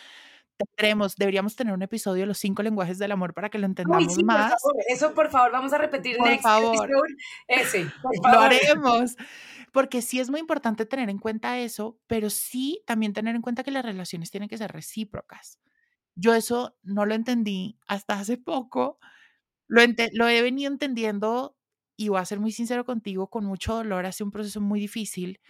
[0.56, 4.22] Tendremos, deberíamos tener un episodio de los cinco lenguajes del amor para que lo entendamos
[4.22, 4.54] más.
[4.86, 6.88] Eso, por favor, vamos a repetir por favor.
[7.48, 7.90] Ese,
[8.22, 9.16] Lo haremos.
[9.72, 13.64] Porque sí es muy importante tener en cuenta eso, pero sí también tener en cuenta
[13.64, 15.58] que las relaciones tienen que ser recíprocas.
[16.16, 18.98] Yo eso no lo entendí hasta hace poco.
[19.66, 21.56] Lo, lo he venido entendiendo
[21.96, 25.40] y voy a ser muy sincero contigo, con mucho dolor, hace un proceso muy difícil,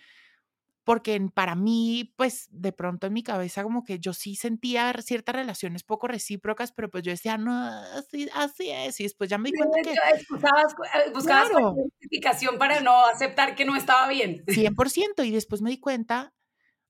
[0.85, 5.35] porque para mí, pues de pronto en mi cabeza como que yo sí sentía ciertas
[5.35, 7.53] relaciones poco recíprocas, pero pues yo decía, no,
[7.96, 9.94] así, así es, y después ya me di cuenta que...
[10.29, 11.72] Buscabas, eh, buscabas claro.
[11.72, 14.44] justificación para no aceptar que no estaba bien.
[14.46, 16.35] 100%, y después me di cuenta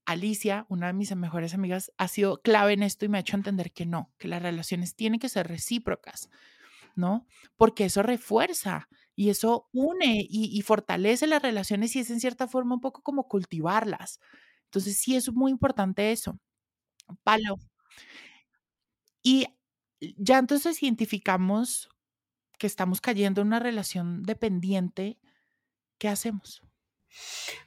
[0.06, 3.36] Alicia, una de mis mejores amigas, ha sido clave en esto y me ha hecho
[3.36, 6.28] entender que no, que las relaciones tienen que ser recíprocas,
[6.94, 7.26] ¿no?
[7.56, 12.74] Porque eso refuerza y eso une y, fortalece las relaciones y es en cierta forma
[12.74, 14.20] un poco como cultivarlas.
[14.64, 16.38] Entonces sí es muy importante eso.
[17.22, 17.56] Palo.
[19.22, 19.46] Y
[20.00, 21.88] ya entonces identificamos
[22.58, 25.18] que estamos cayendo en una relación dependiente,
[25.98, 26.62] ¿qué hacemos?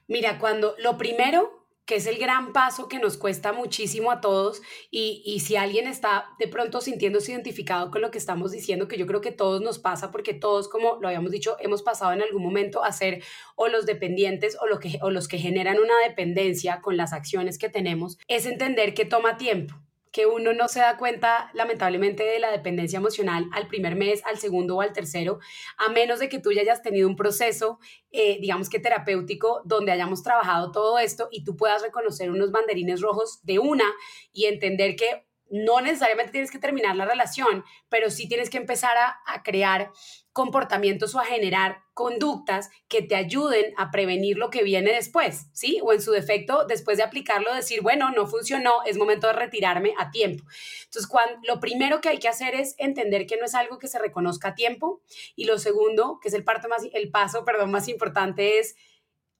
[0.07, 4.61] Mira, cuando lo primero que es el gran paso que nos cuesta muchísimo a todos
[4.91, 8.97] y, y, si alguien está de pronto sintiéndose identificado con lo que estamos diciendo, que
[8.97, 12.21] yo creo que todos nos pasa porque todos, como lo habíamos dicho, hemos pasado en
[12.21, 13.23] algún momento a ser
[13.55, 17.57] o los dependientes o, lo que, o los que generan una dependencia con las acciones
[17.57, 19.75] que tenemos, es entender que toma tiempo
[20.17, 24.39] que uno no se da cuenta lamentablemente de la dependencia emocional al primer mes, al
[24.39, 25.37] segundo o al tercero,
[25.77, 27.77] a menos de que tú ya hayas tenido un proceso,
[28.09, 32.99] eh, digamos que terapéutico, donde hayamos trabajado todo esto y tú puedas reconocer unos banderines
[32.99, 33.85] rojos de una
[34.33, 38.97] y entender que no necesariamente tienes que terminar la relación, pero sí tienes que empezar
[38.97, 39.91] a, a, crear
[40.37, 45.79] comportamientos o a generar conductas que te ayuden a prevenir lo que viene después, ¿sí?
[45.81, 49.95] O en su defecto, después de aplicarlo, decir, bueno, no funcionó, es momento de retirarme
[49.97, 50.43] a tiempo.
[50.83, 53.87] Entonces, cuando, lo primero que hay que hacer es entender que no es algo que
[53.87, 55.01] se reconozca a tiempo
[55.35, 58.75] y lo segundo, que es el, parto más, el paso perdón, más importante, es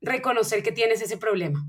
[0.02, 1.64] reconocer que tienes ese problema.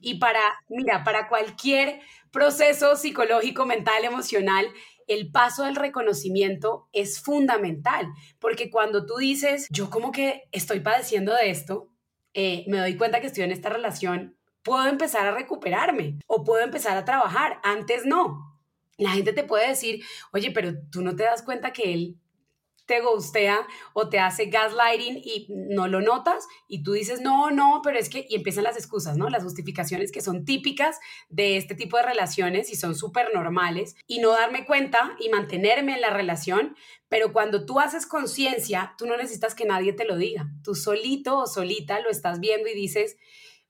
[0.00, 2.00] Y para, mira, para cualquier
[2.32, 4.66] proceso psicológico, mental, emocional,
[5.08, 8.06] el paso del reconocimiento es fundamental,
[8.38, 11.88] porque cuando tú dices, yo como que estoy padeciendo de esto,
[12.34, 16.62] eh, me doy cuenta que estoy en esta relación, puedo empezar a recuperarme o puedo
[16.62, 18.58] empezar a trabajar, antes no.
[18.98, 22.16] La gente te puede decir, oye, pero tú no te das cuenta que él
[22.86, 27.80] te gustea o te hace gaslighting y no lo notas y tú dices, no, no,
[27.82, 29.28] pero es que, y empiezan las excusas, ¿no?
[29.28, 34.18] Las justificaciones que son típicas de este tipo de relaciones y son súper normales y
[34.18, 36.76] no darme cuenta y mantenerme en la relación,
[37.08, 41.38] pero cuando tú haces conciencia, tú no necesitas que nadie te lo diga, tú solito
[41.38, 43.16] o solita lo estás viendo y dices,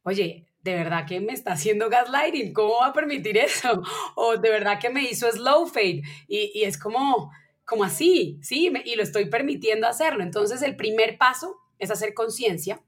[0.02, 3.82] oye, de verdad que me está haciendo gaslighting, ¿cómo va a permitir eso?
[4.14, 7.32] O de verdad que me hizo slow fade y, y es como
[7.64, 8.72] como así, ¿sí?
[8.84, 10.22] Y lo estoy permitiendo hacerlo.
[10.22, 12.80] Entonces, el primer paso es hacer conciencia.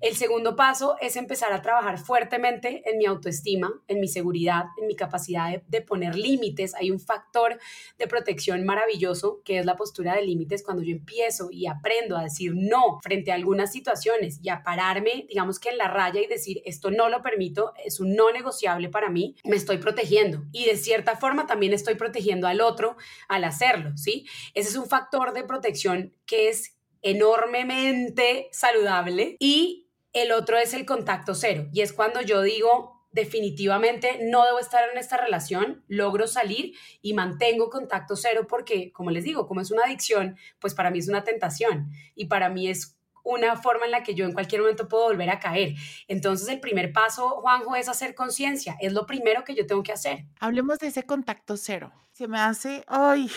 [0.00, 4.86] El segundo paso es empezar a trabajar fuertemente en mi autoestima, en mi seguridad, en
[4.86, 6.76] mi capacidad de, poner límites.
[6.76, 7.58] Hay un factor
[7.98, 12.22] de protección maravilloso que es la postura de límites cuando yo empiezo y aprendo a
[12.22, 16.26] decir no frente a algunas situaciones y a pararme, digamos que en la raya y
[16.26, 20.66] decir esto no lo permito, es un no negociable para mí, me estoy protegiendo y
[20.66, 22.96] de cierta forma también estoy protegiendo al otro
[23.26, 24.26] al hacerlo, ¿sí?
[24.54, 30.86] Ese es un factor de protección que es enormemente saludable y el otro es el
[30.86, 36.26] contacto cero y es cuando yo digo definitivamente no debo estar en esta relación, logro
[36.26, 40.90] salir y mantengo contacto cero porque, como les digo, como es una adicción, pues para
[40.90, 44.32] mí es una tentación y para mí es una forma en la que yo en
[44.32, 45.74] cualquier momento puedo volver a caer.
[46.06, 49.92] Entonces el primer paso, Juanjo, es hacer conciencia, es lo primero que yo tengo que
[49.92, 50.24] hacer.
[50.40, 51.92] Hablemos de ese contacto cero.
[52.12, 53.30] Se me hace, ay,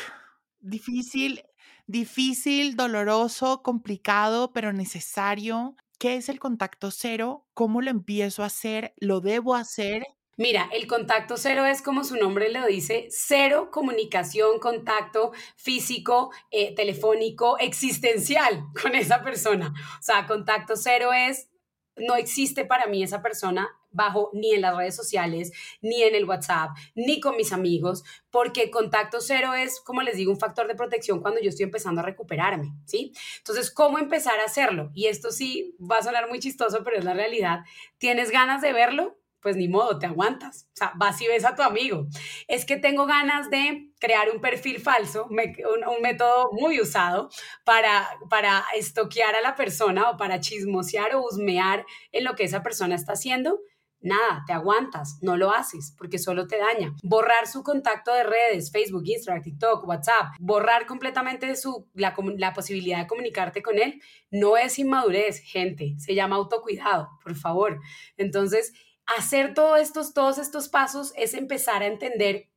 [0.60, 1.44] difícil
[1.88, 5.76] difícil, doloroso, complicado, pero necesario.
[6.00, 7.46] ¿Qué es el contacto cero?
[7.54, 8.94] ¿Cómo lo empiezo a hacer?
[8.98, 10.04] ¿Lo debo hacer?
[10.38, 16.74] Mira, el contacto cero es como su nombre lo dice, cero comunicación, contacto físico, eh,
[16.74, 19.74] telefónico, existencial con esa persona.
[20.00, 21.50] O sea, contacto cero es,
[21.98, 25.52] no existe para mí esa persona bajo ni en las redes sociales,
[25.82, 30.32] ni en el WhatsApp, ni con mis amigos, porque contacto cero es, como les digo,
[30.32, 33.14] un factor de protección cuando yo estoy empezando a recuperarme, ¿sí?
[33.38, 34.92] Entonces, ¿cómo empezar a hacerlo?
[34.94, 37.60] Y esto sí va a sonar muy chistoso, pero es la realidad.
[37.98, 39.18] ¿Tienes ganas de verlo?
[39.42, 40.68] pues ni modo, te aguantas.
[40.74, 42.08] O sea, vas y ves a tu amigo.
[42.48, 47.30] Es que tengo ganas de crear un perfil falso, un, método muy usado
[47.66, 52.62] para, para estoquear a la persona o para chismosear o husmear en lo que esa
[52.62, 53.60] persona está haciendo.
[54.02, 56.96] Nada, te aguantas, no lo haces porque solo te daña.
[57.04, 63.00] Borrar su contacto de redes, Facebook, Instagram, TikTok, WhatsApp, borrar completamente su, la, la posibilidad
[63.00, 67.80] de comunicarte con él, no es inmadurez, gente, se llama autocuidado, por favor.
[68.18, 68.74] Entonces,
[69.06, 72.50] hacer todos estos, todos estos pasos es empezar a entender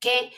[0.00, 0.30] que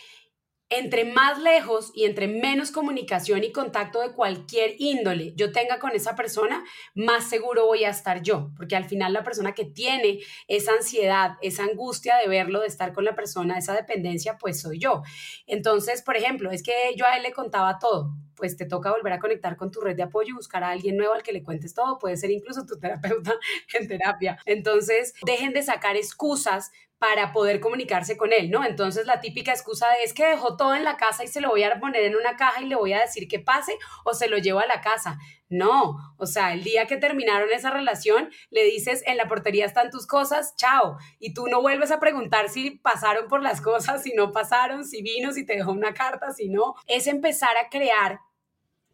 [0.71, 5.91] entre más lejos y entre menos comunicación y contacto de cualquier índole yo tenga con
[5.91, 10.21] esa persona, más seguro voy a estar yo, porque al final la persona que tiene
[10.47, 14.79] esa ansiedad, esa angustia de verlo, de estar con la persona, esa dependencia, pues soy
[14.79, 15.03] yo.
[15.47, 19.13] Entonces, por ejemplo, es que yo a él le contaba todo, pues te toca volver
[19.13, 21.75] a conectar con tu red de apoyo, buscar a alguien nuevo al que le cuentes
[21.75, 23.35] todo, puede ser incluso tu terapeuta
[23.79, 24.39] en terapia.
[24.47, 28.63] Entonces, dejen de sacar excusas para poder comunicarse con él, ¿no?
[28.63, 31.63] Entonces la típica excusa es que dejó todo en la casa y se lo voy
[31.63, 34.37] a poner en una caja y le voy a decir que pase o se lo
[34.37, 35.19] llevo a la casa.
[35.49, 39.91] No, o sea, el día que terminaron esa relación, le dices, en la portería están
[39.91, 40.99] tus cosas, chao.
[41.19, 45.01] Y tú no vuelves a preguntar si pasaron por las cosas, si no pasaron, si
[45.01, 46.75] vino, si te dejó una carta, si no.
[46.87, 48.21] Es empezar a crear,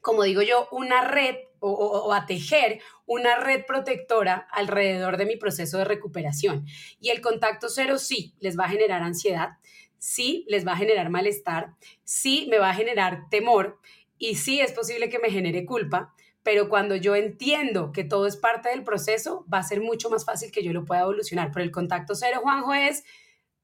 [0.00, 5.78] como digo yo, una red o, a tejer una red protectora alrededor de mi proceso
[5.78, 6.66] de recuperación.
[7.00, 9.58] Y el contacto cero sí les va a generar ansiedad,
[9.98, 13.78] sí les va a generar malestar, sí me va a generar temor
[14.18, 18.36] y sí es posible que me genere culpa, pero cuando yo entiendo que todo es
[18.36, 21.50] parte del proceso, va a ser mucho más fácil que yo lo pueda evolucionar.
[21.52, 23.02] Pero el contacto cero, Juanjo, es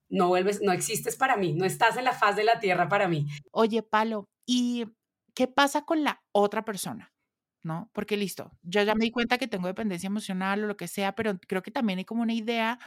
[0.09, 3.07] no vuelves, no existes para mí, no estás en la faz de la tierra para
[3.07, 3.27] mí.
[3.53, 4.87] Oye, Palo, ¿y
[5.33, 7.12] qué pasa con la otra persona?
[7.63, 7.91] ¿No?
[7.93, 11.15] Porque listo, yo ya me di cuenta que tengo dependencia emocional o lo que sea,
[11.15, 12.79] pero creo que también hay como una idea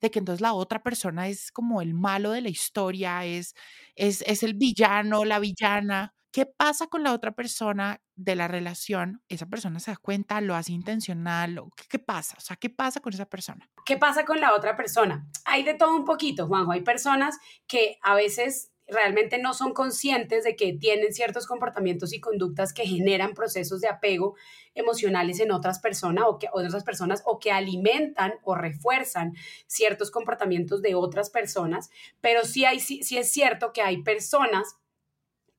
[0.00, 3.54] de que entonces la otra persona es como el malo de la historia, es,
[3.94, 6.14] es, es el villano, la villana.
[6.32, 9.22] ¿Qué pasa con la otra persona de la relación?
[9.28, 11.60] ¿Esa persona se da cuenta, lo hace intencional?
[11.76, 12.36] ¿Qué, ¿Qué pasa?
[12.38, 13.68] O sea, ¿qué pasa con esa persona?
[13.84, 15.28] ¿Qué pasa con la otra persona?
[15.44, 16.72] Hay de todo un poquito, Juanjo.
[16.72, 22.20] Hay personas que a veces realmente no son conscientes de que tienen ciertos comportamientos y
[22.20, 24.34] conductas que generan procesos de apego
[24.74, 29.34] emocionales en otras personas o que otras personas o que alimentan o refuerzan
[29.66, 34.76] ciertos comportamientos de otras personas, pero sí hay sí, sí es cierto que hay personas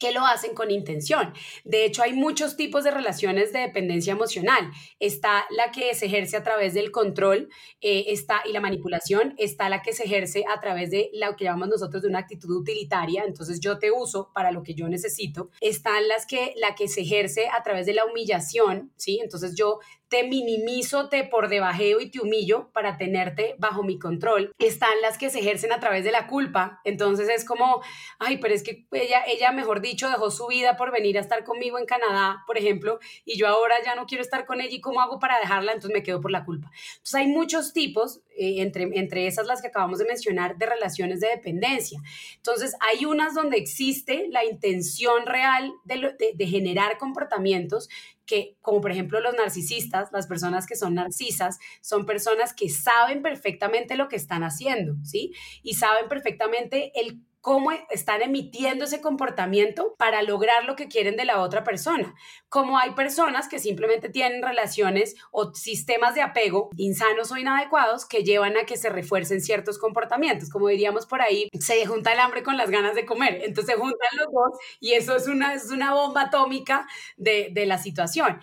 [0.04, 1.34] que lo hacen con intención.
[1.64, 4.70] De hecho, hay muchos tipos de relaciones de dependencia emocional.
[5.00, 7.48] Está la que se ejerce a través del control
[7.80, 11.46] eh, está, y la manipulación, está la que se ejerce a través de lo que
[11.46, 15.52] llamamos nosotros de una actitud utilitaria, entonces yo te uso para lo que yo necesito.
[15.62, 19.22] Están las que, la que se ejerce a través de la humillación, ¿sí?
[19.24, 19.80] Entonces yo
[20.14, 24.54] te minimizo, te por debajeo y te humillo para tenerte bajo mi control.
[24.60, 26.82] Están las que se ejercen a través de la culpa.
[26.84, 27.82] Entonces es como,
[28.20, 31.44] ay, pero es que ella, ella, mejor dicho, dejó su vida por venir a estar
[31.44, 34.82] conmigo en Canadá, por ejemplo, y yo ahora ya no quiero estar con ella y
[34.82, 36.72] cómo hago para dejarla, entonces me quedo por la culpa.
[36.94, 41.20] Entonces hay muchos tipos, eh, entre, entre esas las que acabamos de mencionar, de relaciones
[41.20, 42.02] de dependencia.
[42.36, 47.90] Entonces hay unas donde existe la intención real de, de generar comportamientos
[48.26, 53.22] que, como por ejemplo los narcisistas, las personas que son narcisas, son personas que saben
[53.22, 55.34] perfectamente lo que están haciendo, ¿sí?
[55.62, 61.26] Y saben perfectamente el cómo están emitiendo ese comportamiento para lograr lo que quieren de
[61.26, 62.16] la otra persona.
[62.48, 68.24] Como hay personas que simplemente tienen relaciones o sistemas de apego insanos o inadecuados que
[68.24, 70.50] llevan a que se refuercen ciertos comportamientos.
[70.50, 73.42] Como diríamos por ahí, se junta el hambre con las ganas de comer.
[73.44, 76.88] Entonces se juntan los dos y eso es una, es una bomba atómica
[77.18, 78.40] de, de la situación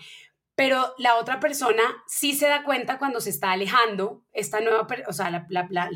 [0.61, 5.13] pero la otra persona sí se da cuenta cuando se está alejando, esta nueva, o
[5.15, 5.47] sea,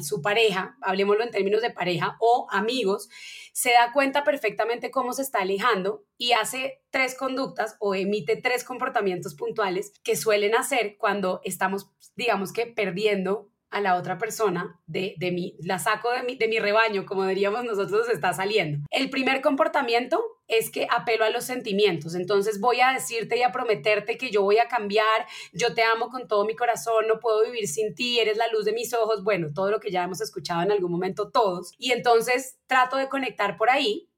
[0.01, 3.11] su pareja, hablemoslo en términos de pareja o amigos,
[3.53, 8.65] se da cuenta perfectamente cómo se está alejando y hace tres conductas o emite tres
[8.65, 15.16] comportamientos puntuales que suelen hacer cuando estamos, digamos que, perdiendo a la otra persona de,
[15.18, 18.87] de mi, la saco de mi, de mi rebaño, como diríamos nosotros, está saliendo.
[18.91, 22.14] El primer comportamiento es que apelo a los sentimientos.
[22.14, 26.09] Entonces voy a decirte y a prometerte que yo voy a cambiar, yo te amo
[26.09, 29.25] con todo mi corazón, no puedo vivir sin ti, eres la luz de mis ojos,
[29.25, 31.72] bueno, todo lo que ya hemos escuchado en algún momento todos.
[31.77, 34.09] Y entonces trato de conectar por ahí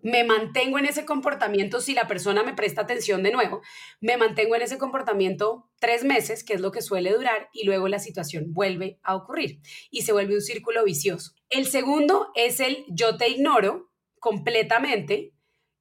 [0.00, 3.62] me mantengo en ese comportamiento si la persona me presta atención de nuevo,
[4.00, 7.88] me mantengo en ese comportamiento tres meses, que es lo que suele durar, y luego
[7.88, 11.32] la situación vuelve a ocurrir y se vuelve un círculo vicioso.
[11.48, 13.90] El segundo es el yo te ignoro
[14.20, 15.32] completamente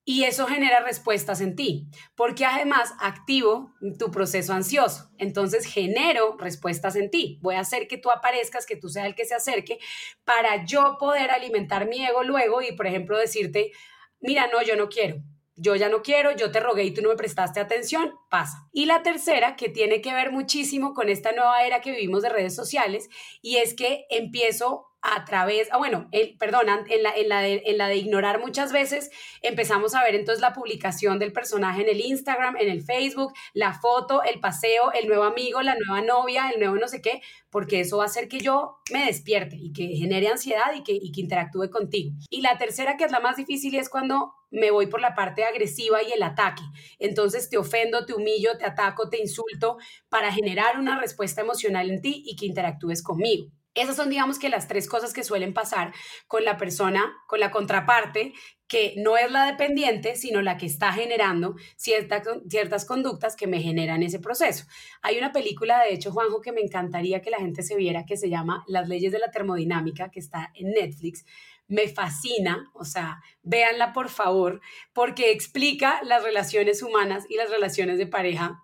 [0.10, 5.12] y eso genera respuestas en ti, porque además activo tu proceso ansioso.
[5.18, 7.40] Entonces genero respuestas en ti.
[7.42, 9.80] Voy a hacer que tú aparezcas, que tú seas el que se acerque,
[10.24, 13.74] para yo poder alimentar mi ego luego y, por ejemplo, decirte,
[14.20, 15.18] mira, no, yo no quiero.
[15.60, 18.68] Yo ya no quiero, yo te rogué y tú no me prestaste atención, pasa.
[18.72, 22.30] Y la tercera, que tiene que ver muchísimo con esta nueva era que vivimos de
[22.30, 23.10] redes sociales,
[23.42, 27.64] y es que empiezo a través, ah, bueno, el, perdón, en la, en, la de,
[27.66, 29.10] en la de ignorar muchas veces,
[29.42, 33.74] empezamos a ver entonces la publicación del personaje en el Instagram, en el Facebook, la
[33.74, 37.82] foto, el paseo, el nuevo amigo, la nueva novia, el nuevo no sé qué, porque
[37.82, 41.12] eso va a hacer que yo me despierte y que genere ansiedad y que, y
[41.12, 42.12] que interactúe contigo.
[42.30, 45.44] Y la tercera, que es la más difícil, es cuando me voy por la parte
[45.44, 46.64] agresiva y el ataque.
[47.00, 49.78] Entonces te ofendo, te humillo, te ataco, te insulto
[50.10, 53.52] para generar una respuesta emocional en ti y que interactúes conmigo.
[53.78, 55.94] Esas son, digamos que, las tres cosas que suelen pasar
[56.26, 58.34] con la persona, con la contraparte,
[58.68, 64.02] que no es la dependiente, sino la que está generando ciertas conductas que me generan
[64.02, 64.66] ese proceso.
[65.04, 68.18] Hay una película, de hecho, Juanjo, que me encantaría que la gente se viera, que
[68.18, 71.24] se llama Las leyes de la termodinámica, que está en Netflix.
[71.68, 74.60] Me fascina, o sea, véanla por favor,
[74.92, 78.64] porque explica las relaciones humanas y las relaciones de pareja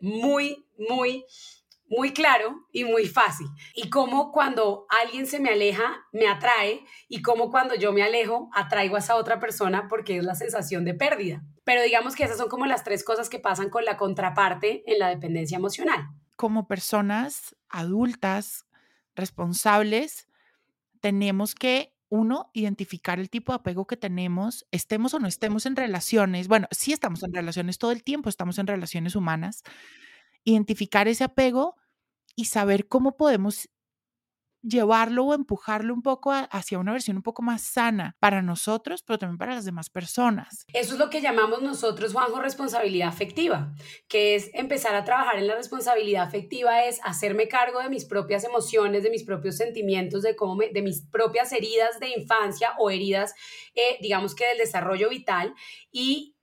[0.00, 1.26] muy, muy
[1.90, 3.48] muy claro y muy fácil.
[3.74, 8.48] Y cómo cuando alguien se me aleja, me atrae, y cómo cuando yo me alejo,
[8.54, 11.42] atraigo a esa otra persona porque es la sensación de pérdida.
[11.64, 15.00] Pero digamos que esas son como las tres cosas que pasan con la contraparte en
[15.00, 16.08] la dependencia emocional.
[16.36, 18.66] Como personas adultas,
[19.16, 20.28] responsables,
[21.00, 25.76] tenemos que uno, identificar el tipo de apego que tenemos, estemos o no estemos en
[25.76, 26.48] relaciones.
[26.48, 29.62] Bueno, sí estamos en relaciones todo el tiempo, estamos en relaciones humanas.
[30.44, 31.76] Identificar ese apego
[32.40, 33.68] y saber cómo podemos
[34.62, 39.18] llevarlo o empujarlo un poco hacia una versión un poco más sana para nosotros, pero
[39.18, 40.64] también para las demás personas.
[40.72, 43.74] Eso es lo que llamamos nosotros, Juanjo, responsabilidad afectiva,
[44.08, 48.44] que es empezar a trabajar en la responsabilidad afectiva, es hacerme cargo de mis propias
[48.44, 53.34] emociones, de mis propios sentimientos, de, cómo de mis propias heridas de infancia o heridas,
[53.74, 55.54] eh, digamos que del desarrollo vital
[55.92, 56.36] y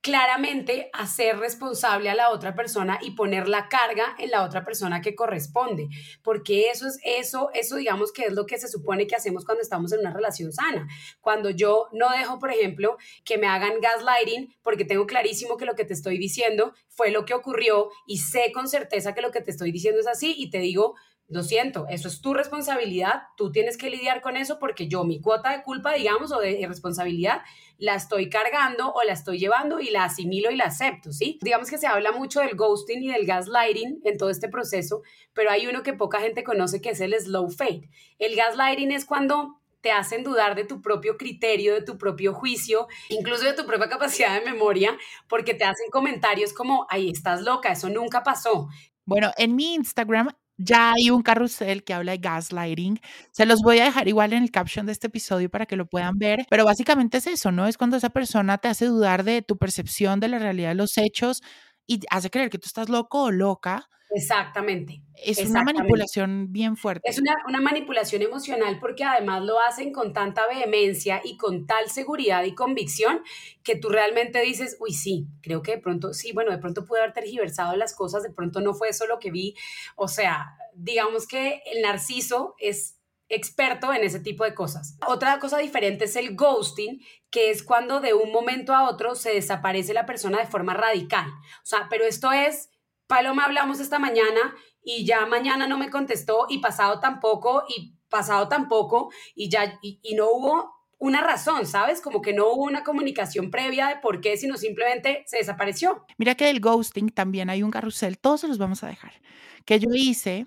[0.00, 5.00] claramente hacer responsable a la otra persona y poner la carga en la otra persona
[5.00, 5.88] que corresponde,
[6.22, 9.62] porque eso es eso, eso digamos que es lo que se supone que hacemos cuando
[9.62, 10.88] estamos en una relación sana.
[11.20, 15.74] Cuando yo no dejo, por ejemplo, que me hagan gaslighting porque tengo clarísimo que lo
[15.74, 19.40] que te estoy diciendo fue lo que ocurrió y sé con certeza que lo que
[19.40, 20.94] te estoy diciendo es así y te digo,
[21.30, 25.20] lo siento, eso es tu responsabilidad, tú tienes que lidiar con eso porque yo mi
[25.20, 27.42] cuota de culpa, digamos, o de responsabilidad,
[27.78, 31.38] la estoy cargando o la estoy llevando y la asimilo y la acepto, ¿sí?
[31.40, 35.02] Digamos que se habla mucho del ghosting y del gaslighting en todo este proceso,
[35.32, 37.88] pero hay uno que poca gente conoce que es el slow fade.
[38.18, 42.88] El gaslighting es cuando te hacen dudar de tu propio criterio, de tu propio juicio,
[43.08, 47.72] incluso de tu propia capacidad de memoria, porque te hacen comentarios como, ay, estás loca,
[47.72, 48.68] eso nunca pasó.
[49.06, 50.28] Bueno, en mi Instagram
[50.62, 53.00] ya hay un carrusel que habla de gaslighting.
[53.32, 55.86] Se los voy a dejar igual en el caption de este episodio para que lo
[55.86, 56.46] puedan ver.
[56.50, 57.66] Pero básicamente es eso, ¿no?
[57.66, 60.98] Es cuando esa persona te hace dudar de tu percepción de la realidad de los
[60.98, 61.42] hechos
[61.86, 65.02] y hace creer que tú estás loco o loca Exactamente.
[65.14, 67.08] Es una manipulación bien fuerte.
[67.08, 71.90] Es una, una, manipulación emocional porque además lo hacen con tanta vehemencia y con tal
[71.90, 73.22] seguridad y convicción
[73.62, 77.00] que tú realmente dices, uy, sí, creo que de pronto, sí, bueno, de pronto pude
[77.00, 79.54] haber tergiversado las cosas, de pronto no fue eso lo que vi.
[79.94, 82.96] O sea, digamos que el narciso es
[83.28, 84.96] experto en ese tipo de cosas.
[85.06, 87.00] Otra cosa diferente es el ghosting,
[87.30, 91.28] que es cuando de un momento a otro se desaparece la persona de forma radical.
[91.28, 92.70] O sea, pero esto es
[93.10, 94.54] Paloma hablamos esta mañana
[94.84, 100.14] y ya mañana no me contestó y pasado tampoco y pasado tampoco y ya y,
[100.14, 102.00] no hubo una razón, ¿sabes?
[102.00, 106.06] Como que no hubo una comunicación previa de por qué, sino simplemente se desapareció.
[106.18, 109.20] Mira que del ghosting también hay un carrusel, todos se los vamos a dejar,
[109.64, 110.46] que yo hice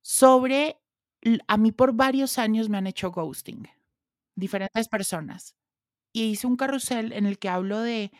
[0.00, 0.80] sobre,
[1.48, 3.68] a mí por varios años me han hecho ghosting,
[4.36, 5.54] diferentes personas,
[6.14, 8.10] y hice un carrusel en el que hablo de,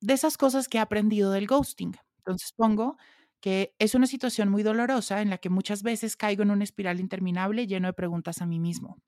[0.00, 1.98] de esas cosas que he aprendido del ghosting.
[2.26, 2.96] Entonces pongo
[3.40, 6.98] que es una situación muy dolorosa en la que muchas veces caigo en una espiral
[6.98, 9.02] interminable lleno de preguntas a mí mismo.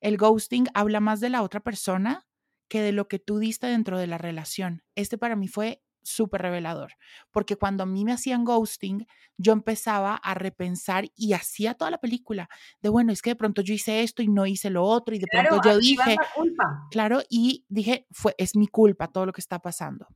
[0.00, 2.28] El ghosting habla más de la otra persona
[2.68, 4.84] que de lo que tú diste dentro de la relación.
[4.94, 6.92] Este para mí fue súper revelador,
[7.32, 9.06] porque cuando a mí me hacían ghosting,
[9.36, 12.48] yo empezaba a repensar y hacía toda la película
[12.80, 15.18] de, bueno, es que de pronto yo hice esto y no hice lo otro y
[15.18, 16.16] de pronto yo dije,
[16.92, 20.06] claro, y dije, fue, es mi culpa todo lo que está pasando.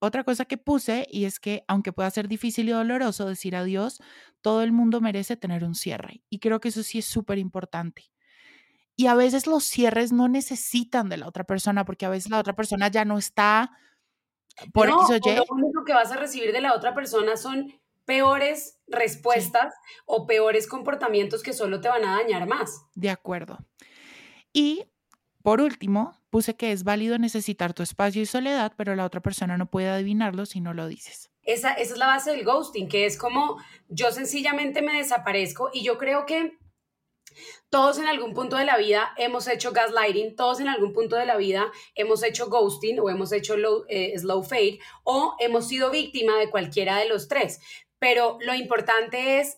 [0.00, 4.00] Otra cosa que puse, y es que aunque pueda ser difícil y doloroso decir adiós,
[4.40, 6.22] todo el mundo merece tener un cierre.
[6.30, 8.12] Y creo que eso sí es súper importante.
[8.94, 12.38] Y a veces los cierres no necesitan de la otra persona, porque a veces la
[12.38, 13.72] otra persona ya no está
[14.72, 15.36] por no, Y.
[15.36, 17.72] Lo único que vas a recibir de la otra persona son
[18.04, 19.74] peores respuestas
[20.06, 22.86] o peores comportamientos que solo te van a dañar más.
[22.94, 23.58] De acuerdo.
[24.52, 24.86] Y
[25.48, 29.56] por último, puse que es válido necesitar tu espacio y soledad, pero la otra persona
[29.56, 31.30] no puede adivinarlo si no lo dices.
[31.42, 33.56] Esa, es la base del ghosting, que es como
[33.88, 36.58] yo sencillamente me desaparezco y yo creo que
[37.70, 41.24] todos en algún punto de la vida hemos hecho gaslighting, todos en algún punto de
[41.24, 43.54] la vida hemos hecho ghosting o hemos hecho
[43.88, 47.58] eh, slow fade o hemos sido víctima de cualquiera de los tres.
[47.98, 49.56] Pero lo importante es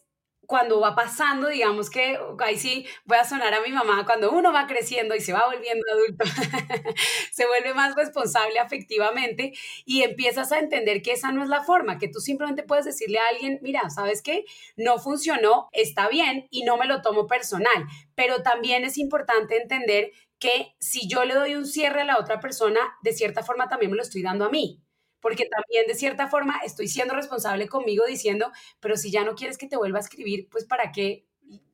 [0.51, 4.53] cuando va pasando, digamos que, ahí sí voy a sonar a mi mamá, cuando uno
[4.53, 6.25] va creciendo y se va volviendo adulto,
[7.31, 9.53] se vuelve más responsable afectivamente
[9.85, 13.21] y empiezas a entender que esa no es la forma, que tú simplemente puedes decirle
[13.21, 14.45] a alguien, mira, ¿sabes qué?
[14.75, 17.87] No funcionó, está bien y no me lo tomo personal,
[18.17, 22.41] pero también es importante entender que si yo le doy un cierre a la otra
[22.41, 24.83] persona, de cierta forma también me lo estoy dando a mí
[25.21, 28.51] porque también de cierta forma estoy siendo responsable conmigo diciendo,
[28.81, 31.27] pero si ya no quieres que te vuelva a escribir, pues para qué,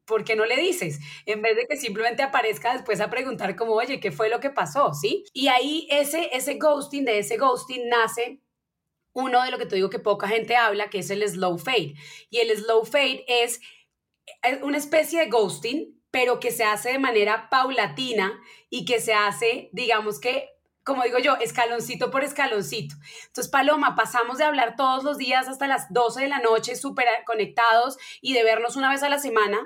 [0.05, 0.99] ¿por qué no le dices?
[1.27, 4.51] En vez de que simplemente aparezca después a preguntar como, oye, ¿qué fue lo que
[4.51, 4.95] pasó?
[4.95, 5.25] ¿Sí?
[5.33, 8.41] Y ahí ese, ese ghosting, de ese ghosting nace
[9.13, 11.95] uno de lo que te digo que poca gente habla, que es el slow fade.
[12.29, 13.61] Y el slow fade es
[14.63, 18.39] una especie de ghosting, pero que se hace de manera paulatina
[18.69, 20.51] y que se hace, digamos que
[20.87, 22.95] como digo yo, escaloncito por escaloncito.
[23.27, 27.09] Entonces, Paloma, pasamos de hablar todos los días hasta las 12 de la noche, súper
[27.27, 29.59] conectados y de vernos una vez a la semana,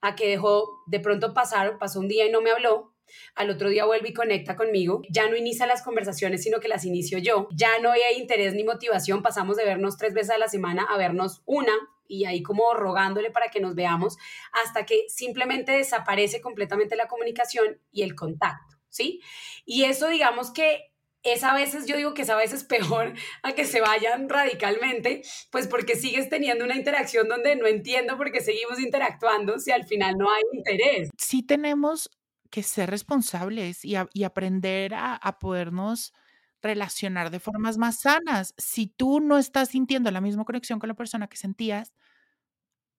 [0.00, 2.94] a que dejó de pronto pasar, pasó un día y no me habló.
[3.34, 5.02] Al otro día vuelve y conecta conmigo.
[5.10, 7.48] Ya no inicia las conversaciones, sino que las inicio yo.
[7.50, 9.20] Ya no hay interés ni motivación.
[9.20, 11.72] Pasamos de vernos tres veces a la semana a vernos una
[12.06, 14.16] y ahí como rogándole para que nos veamos
[14.52, 18.77] hasta que simplemente desaparece completamente la comunicación y el contacto.
[18.88, 19.20] ¿Sí?
[19.64, 23.52] Y eso digamos que es a veces, yo digo que es a veces peor a
[23.52, 28.40] que se vayan radicalmente, pues porque sigues teniendo una interacción donde no entiendo por qué
[28.40, 31.10] seguimos interactuando si al final no hay interés.
[31.18, 32.10] Sí tenemos
[32.50, 36.14] que ser responsables y, aprender a, a podernos
[36.62, 38.54] relacionar de formas más sanas.
[38.56, 41.92] Si tú no estás sintiendo la misma conexión con la persona que sentías,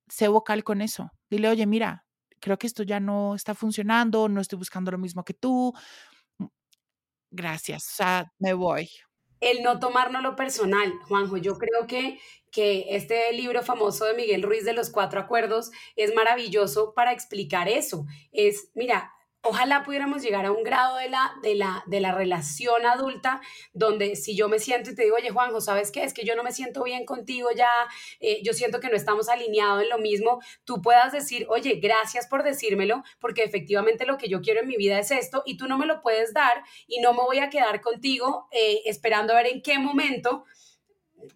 [0.08, 1.12] sé vocal con eso.
[1.32, 2.06] Dile, oye, mira,
[2.40, 5.74] creo que esto ya no está funcionando, no estoy buscando lo mismo que tú.
[6.38, 6.46] Mm,
[7.32, 7.98] gracias,
[8.40, 8.90] me voy.
[9.42, 10.94] el no tomárnoslo personal.
[11.08, 12.20] Juanjo, yo creo que,
[12.52, 17.70] que este libro famoso de Miguel Ruiz de los cuatro acuerdos es maravilloso para explicar
[17.70, 18.06] eso.
[18.32, 22.86] Es, mira, Ojalá pudiéramos llegar a un grado de la, de, la, de la relación
[22.86, 23.40] adulta
[23.72, 26.04] donde si yo me siento y te digo, oye Juanjo, ¿sabes qué?
[26.04, 27.70] Es que yo no me siento bien contigo ya,
[28.20, 32.28] eh, yo siento que no estamos alineados en lo mismo, tú puedas decir, oye, gracias
[32.28, 35.68] por decírmelo, porque efectivamente lo que yo quiero en mi vida es esto y tú
[35.68, 39.38] no me lo puedes dar y no me voy a quedar contigo eh, esperando a
[39.38, 40.44] ver en qué momento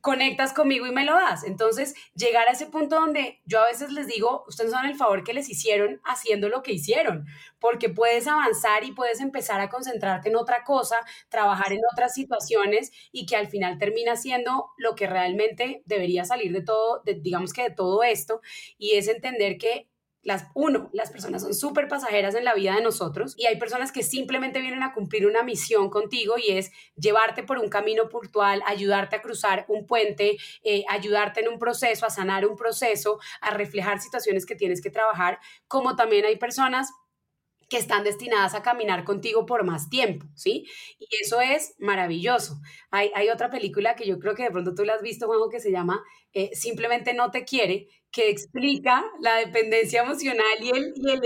[0.01, 1.43] conectas conmigo y me lo das.
[1.43, 5.23] Entonces, llegar a ese punto donde yo a veces les digo, ustedes son el favor
[5.23, 7.25] que les hicieron haciendo lo que hicieron,
[7.59, 10.97] porque puedes avanzar y puedes empezar a concentrarte en otra cosa,
[11.29, 16.51] trabajar en otras situaciones y que al final termina siendo lo que realmente debería salir
[16.51, 18.41] de todo, digamos que de todo esto,
[18.77, 19.89] y es entender que
[20.23, 23.91] las, uno, las personas son súper pasajeras en la vida de nosotros y hay personas
[23.91, 28.63] que simplemente vienen a cumplir una misión contigo y es llevarte por un camino puntual,
[28.65, 33.51] ayudarte a cruzar un puente, eh, ayudarte en un proceso, a sanar un proceso, a
[33.51, 36.91] reflejar situaciones que tienes que trabajar, como también hay personas
[37.73, 40.67] que están destinadas a caminar contigo por más tiempo, ¿sí?
[40.99, 42.61] Y eso es maravilloso.
[42.91, 45.49] Hay, hay otra película que yo creo que de pronto tú la has visto, Juanjo,
[45.49, 46.03] que se llama
[46.33, 51.21] eh, Simplemente no te quiere, que explica la dependencia emocional y el, y el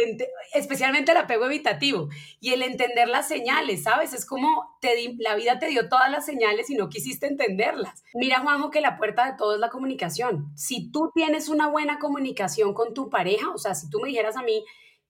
[0.54, 2.08] especialmente el apego evitativo
[2.39, 4.14] y el entender las señales, ¿sabes?
[4.14, 8.06] Es como te la vida te dio todas las señales y no quisiste entenderlas.
[8.14, 10.54] Mira, Juanjo, que la puerta de todo es la comunicación.
[10.56, 14.38] Si tú tienes una buena comunicación con tu pareja, o sea, si tú me dijeras
[14.38, 14.64] a mí,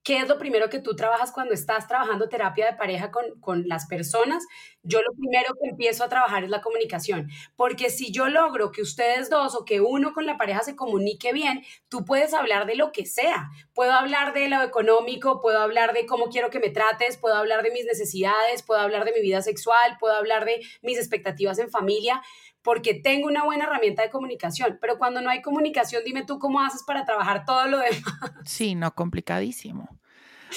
[0.08, 3.68] ¿Qué es lo primero que tú trabajas cuando estás trabajando terapia de pareja con, con,
[3.68, 4.47] las personas?
[4.82, 8.82] Yo lo primero que empiezo a trabajar es la comunicación, porque si yo logro que
[8.82, 12.76] ustedes dos o que uno con la pareja se comunique bien, tú puedes hablar de
[12.76, 13.49] lo que sea.
[13.74, 17.62] Puedo hablar de lo económico, puedo hablar de cómo quiero que me trates, puedo hablar
[17.62, 21.70] de mis necesidades, puedo hablar de mi vida sexual, puedo hablar de mis expectativas en
[21.70, 22.22] familia
[22.68, 26.60] porque tengo una buena herramienta de comunicación, pero cuando no hay comunicación, dime tú cómo
[26.60, 28.03] haces para trabajar todo lo demás.
[28.43, 29.88] Sí, no, complicadísimo.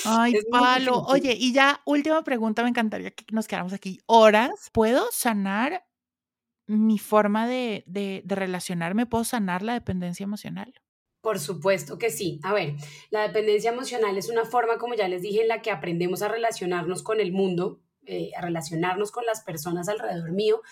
[0.05, 1.03] Ay, Palo.
[1.03, 4.70] Oye, y ya, última pregunta, me encantaría que nos quedáramos aquí horas.
[4.72, 5.86] ¿Puedo sanar
[6.66, 9.07] mi forma de, de, de relacionarme?
[9.07, 10.72] ¿Puedo sanar la dependencia emocional?
[11.20, 12.41] Por supuesto que sí.
[12.43, 12.74] A ver,
[13.11, 16.28] la dependencia emocional es una forma, como ya les dije, en la que aprendemos a
[16.28, 20.62] relacionarnos con el mundo, eh, a relacionarnos con las personas alrededor mío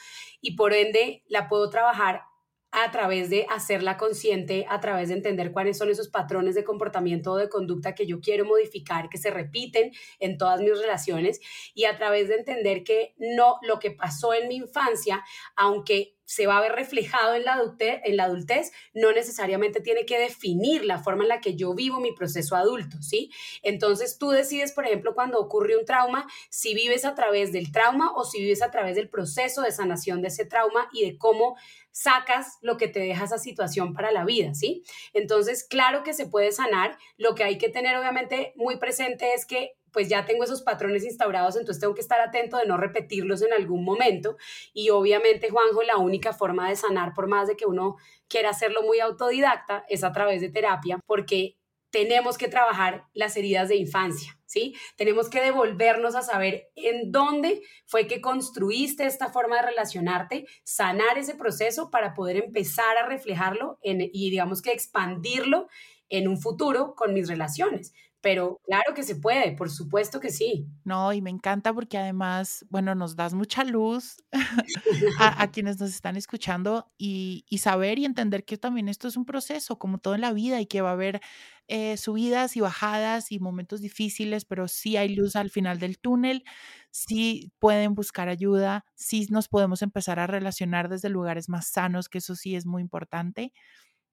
[0.40, 2.22] y por ende la puedo trabajar
[2.70, 7.32] a través de hacerla consciente, a través de entender cuáles son esos patrones de comportamiento
[7.32, 11.40] o de conducta que yo quiero modificar, que se repiten en todas mis relaciones
[11.74, 15.24] y a través de entender que no lo que pasó en mi infancia,
[15.56, 20.04] aunque se va a ver reflejado en la, adultez, en la adultez, no necesariamente tiene
[20.04, 23.30] que definir la forma en la que yo vivo mi proceso adulto, ¿sí?
[23.62, 28.12] Entonces tú decides, por ejemplo, cuando ocurre un trauma, si vives a través del trauma
[28.14, 31.56] o si vives a través del proceso de sanación de ese trauma y de cómo
[31.98, 34.84] sacas lo que te deja esa situación para la vida, ¿sí?
[35.14, 39.44] Entonces, claro que se puede sanar, lo que hay que tener obviamente muy presente es
[39.44, 43.42] que pues ya tengo esos patrones instaurados, entonces tengo que estar atento de no repetirlos
[43.42, 44.36] en algún momento.
[44.72, 47.96] Y obviamente, Juanjo, la única forma de sanar, por más de que uno
[48.28, 51.56] quiera hacerlo muy autodidacta, es a través de terapia, porque
[51.90, 54.74] tenemos que trabajar las heridas de infancia, ¿sí?
[54.96, 61.18] Tenemos que devolvernos a saber en dónde fue que construiste esta forma de relacionarte, sanar
[61.18, 65.68] ese proceso para poder empezar a reflejarlo y digamos que expandirlo
[66.08, 67.92] en un futuro con mis relaciones.
[68.20, 70.66] Pero claro que se puede, por supuesto que sí.
[70.84, 74.24] No, y me encanta porque además, bueno, nos das mucha luz
[75.20, 79.78] a, quienes nos están escuchando y, saber y entender que también esto es un proceso,
[79.78, 81.20] como todo en la vida, y que va a haber
[81.68, 86.44] eh, subidas y bajadas y momentos difíciles, pero sí hay luz al final del túnel,
[86.90, 92.18] sí pueden buscar ayuda, sí nos podemos empezar a relacionar desde lugares más sanos, que
[92.18, 93.52] eso sí es muy importante.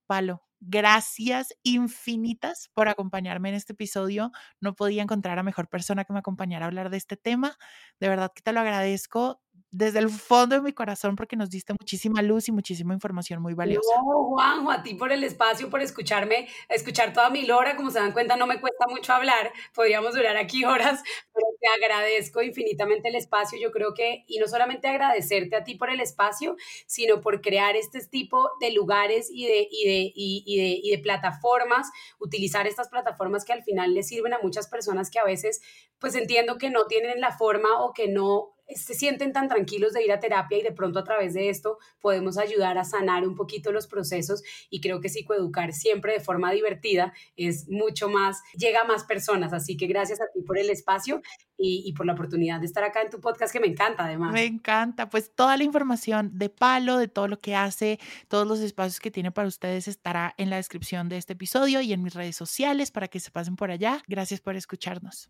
[0.08, 4.32] Palo, gracias infinitas por acompañarme en este episodio.
[4.62, 7.58] No podía encontrar a mejor persona que me acompañara a hablar de este tema.
[8.00, 9.42] De verdad que te lo agradezco
[9.76, 13.54] desde el fondo de mi corazón porque nos diste muchísima luz y muchísima información muy
[13.54, 13.90] valiosa.
[13.98, 17.76] No, Juanjo, a ti por el espacio, por escucharme, escuchar toda mi lora.
[17.76, 19.52] Como se dan cuenta, no me cuesta mucho hablar.
[19.74, 21.04] Podríamos durar aquí horas,
[21.34, 23.60] pero te agradezco infinitamente el espacio.
[23.60, 26.56] Yo creo que, y no solamente agradecerte a ti por el espacio,
[26.88, 31.00] sino por crear este tipo de lugares y de, y de, y, de, y de
[31.00, 35.60] plataformas, utilizar estas plataformas que al final le sirven a muchas personas que a veces,
[36.00, 40.04] pues entiendo que no tienen la forma o que no se sienten tan tranquilos de
[40.04, 43.36] ir a terapia y de pronto a través de esto podemos ayudar a sanar un
[43.36, 48.82] poquito los procesos y creo que psicoeducar siempre de forma divertida es mucho más, llega
[48.82, 51.22] a más personas, así que gracias a ti por el espacio
[51.58, 54.34] y, por la oportunidad de estar acá en tu podcast que me encanta además.
[54.34, 58.60] Me encanta, pues toda la información de Palo, de todo lo que hace, todos los
[58.60, 62.14] espacios que tiene para ustedes estará en la descripción de este episodio y en mis
[62.14, 64.04] redes sociales para que se pasen por allá.
[64.08, 65.30] Gracias por escucharnos.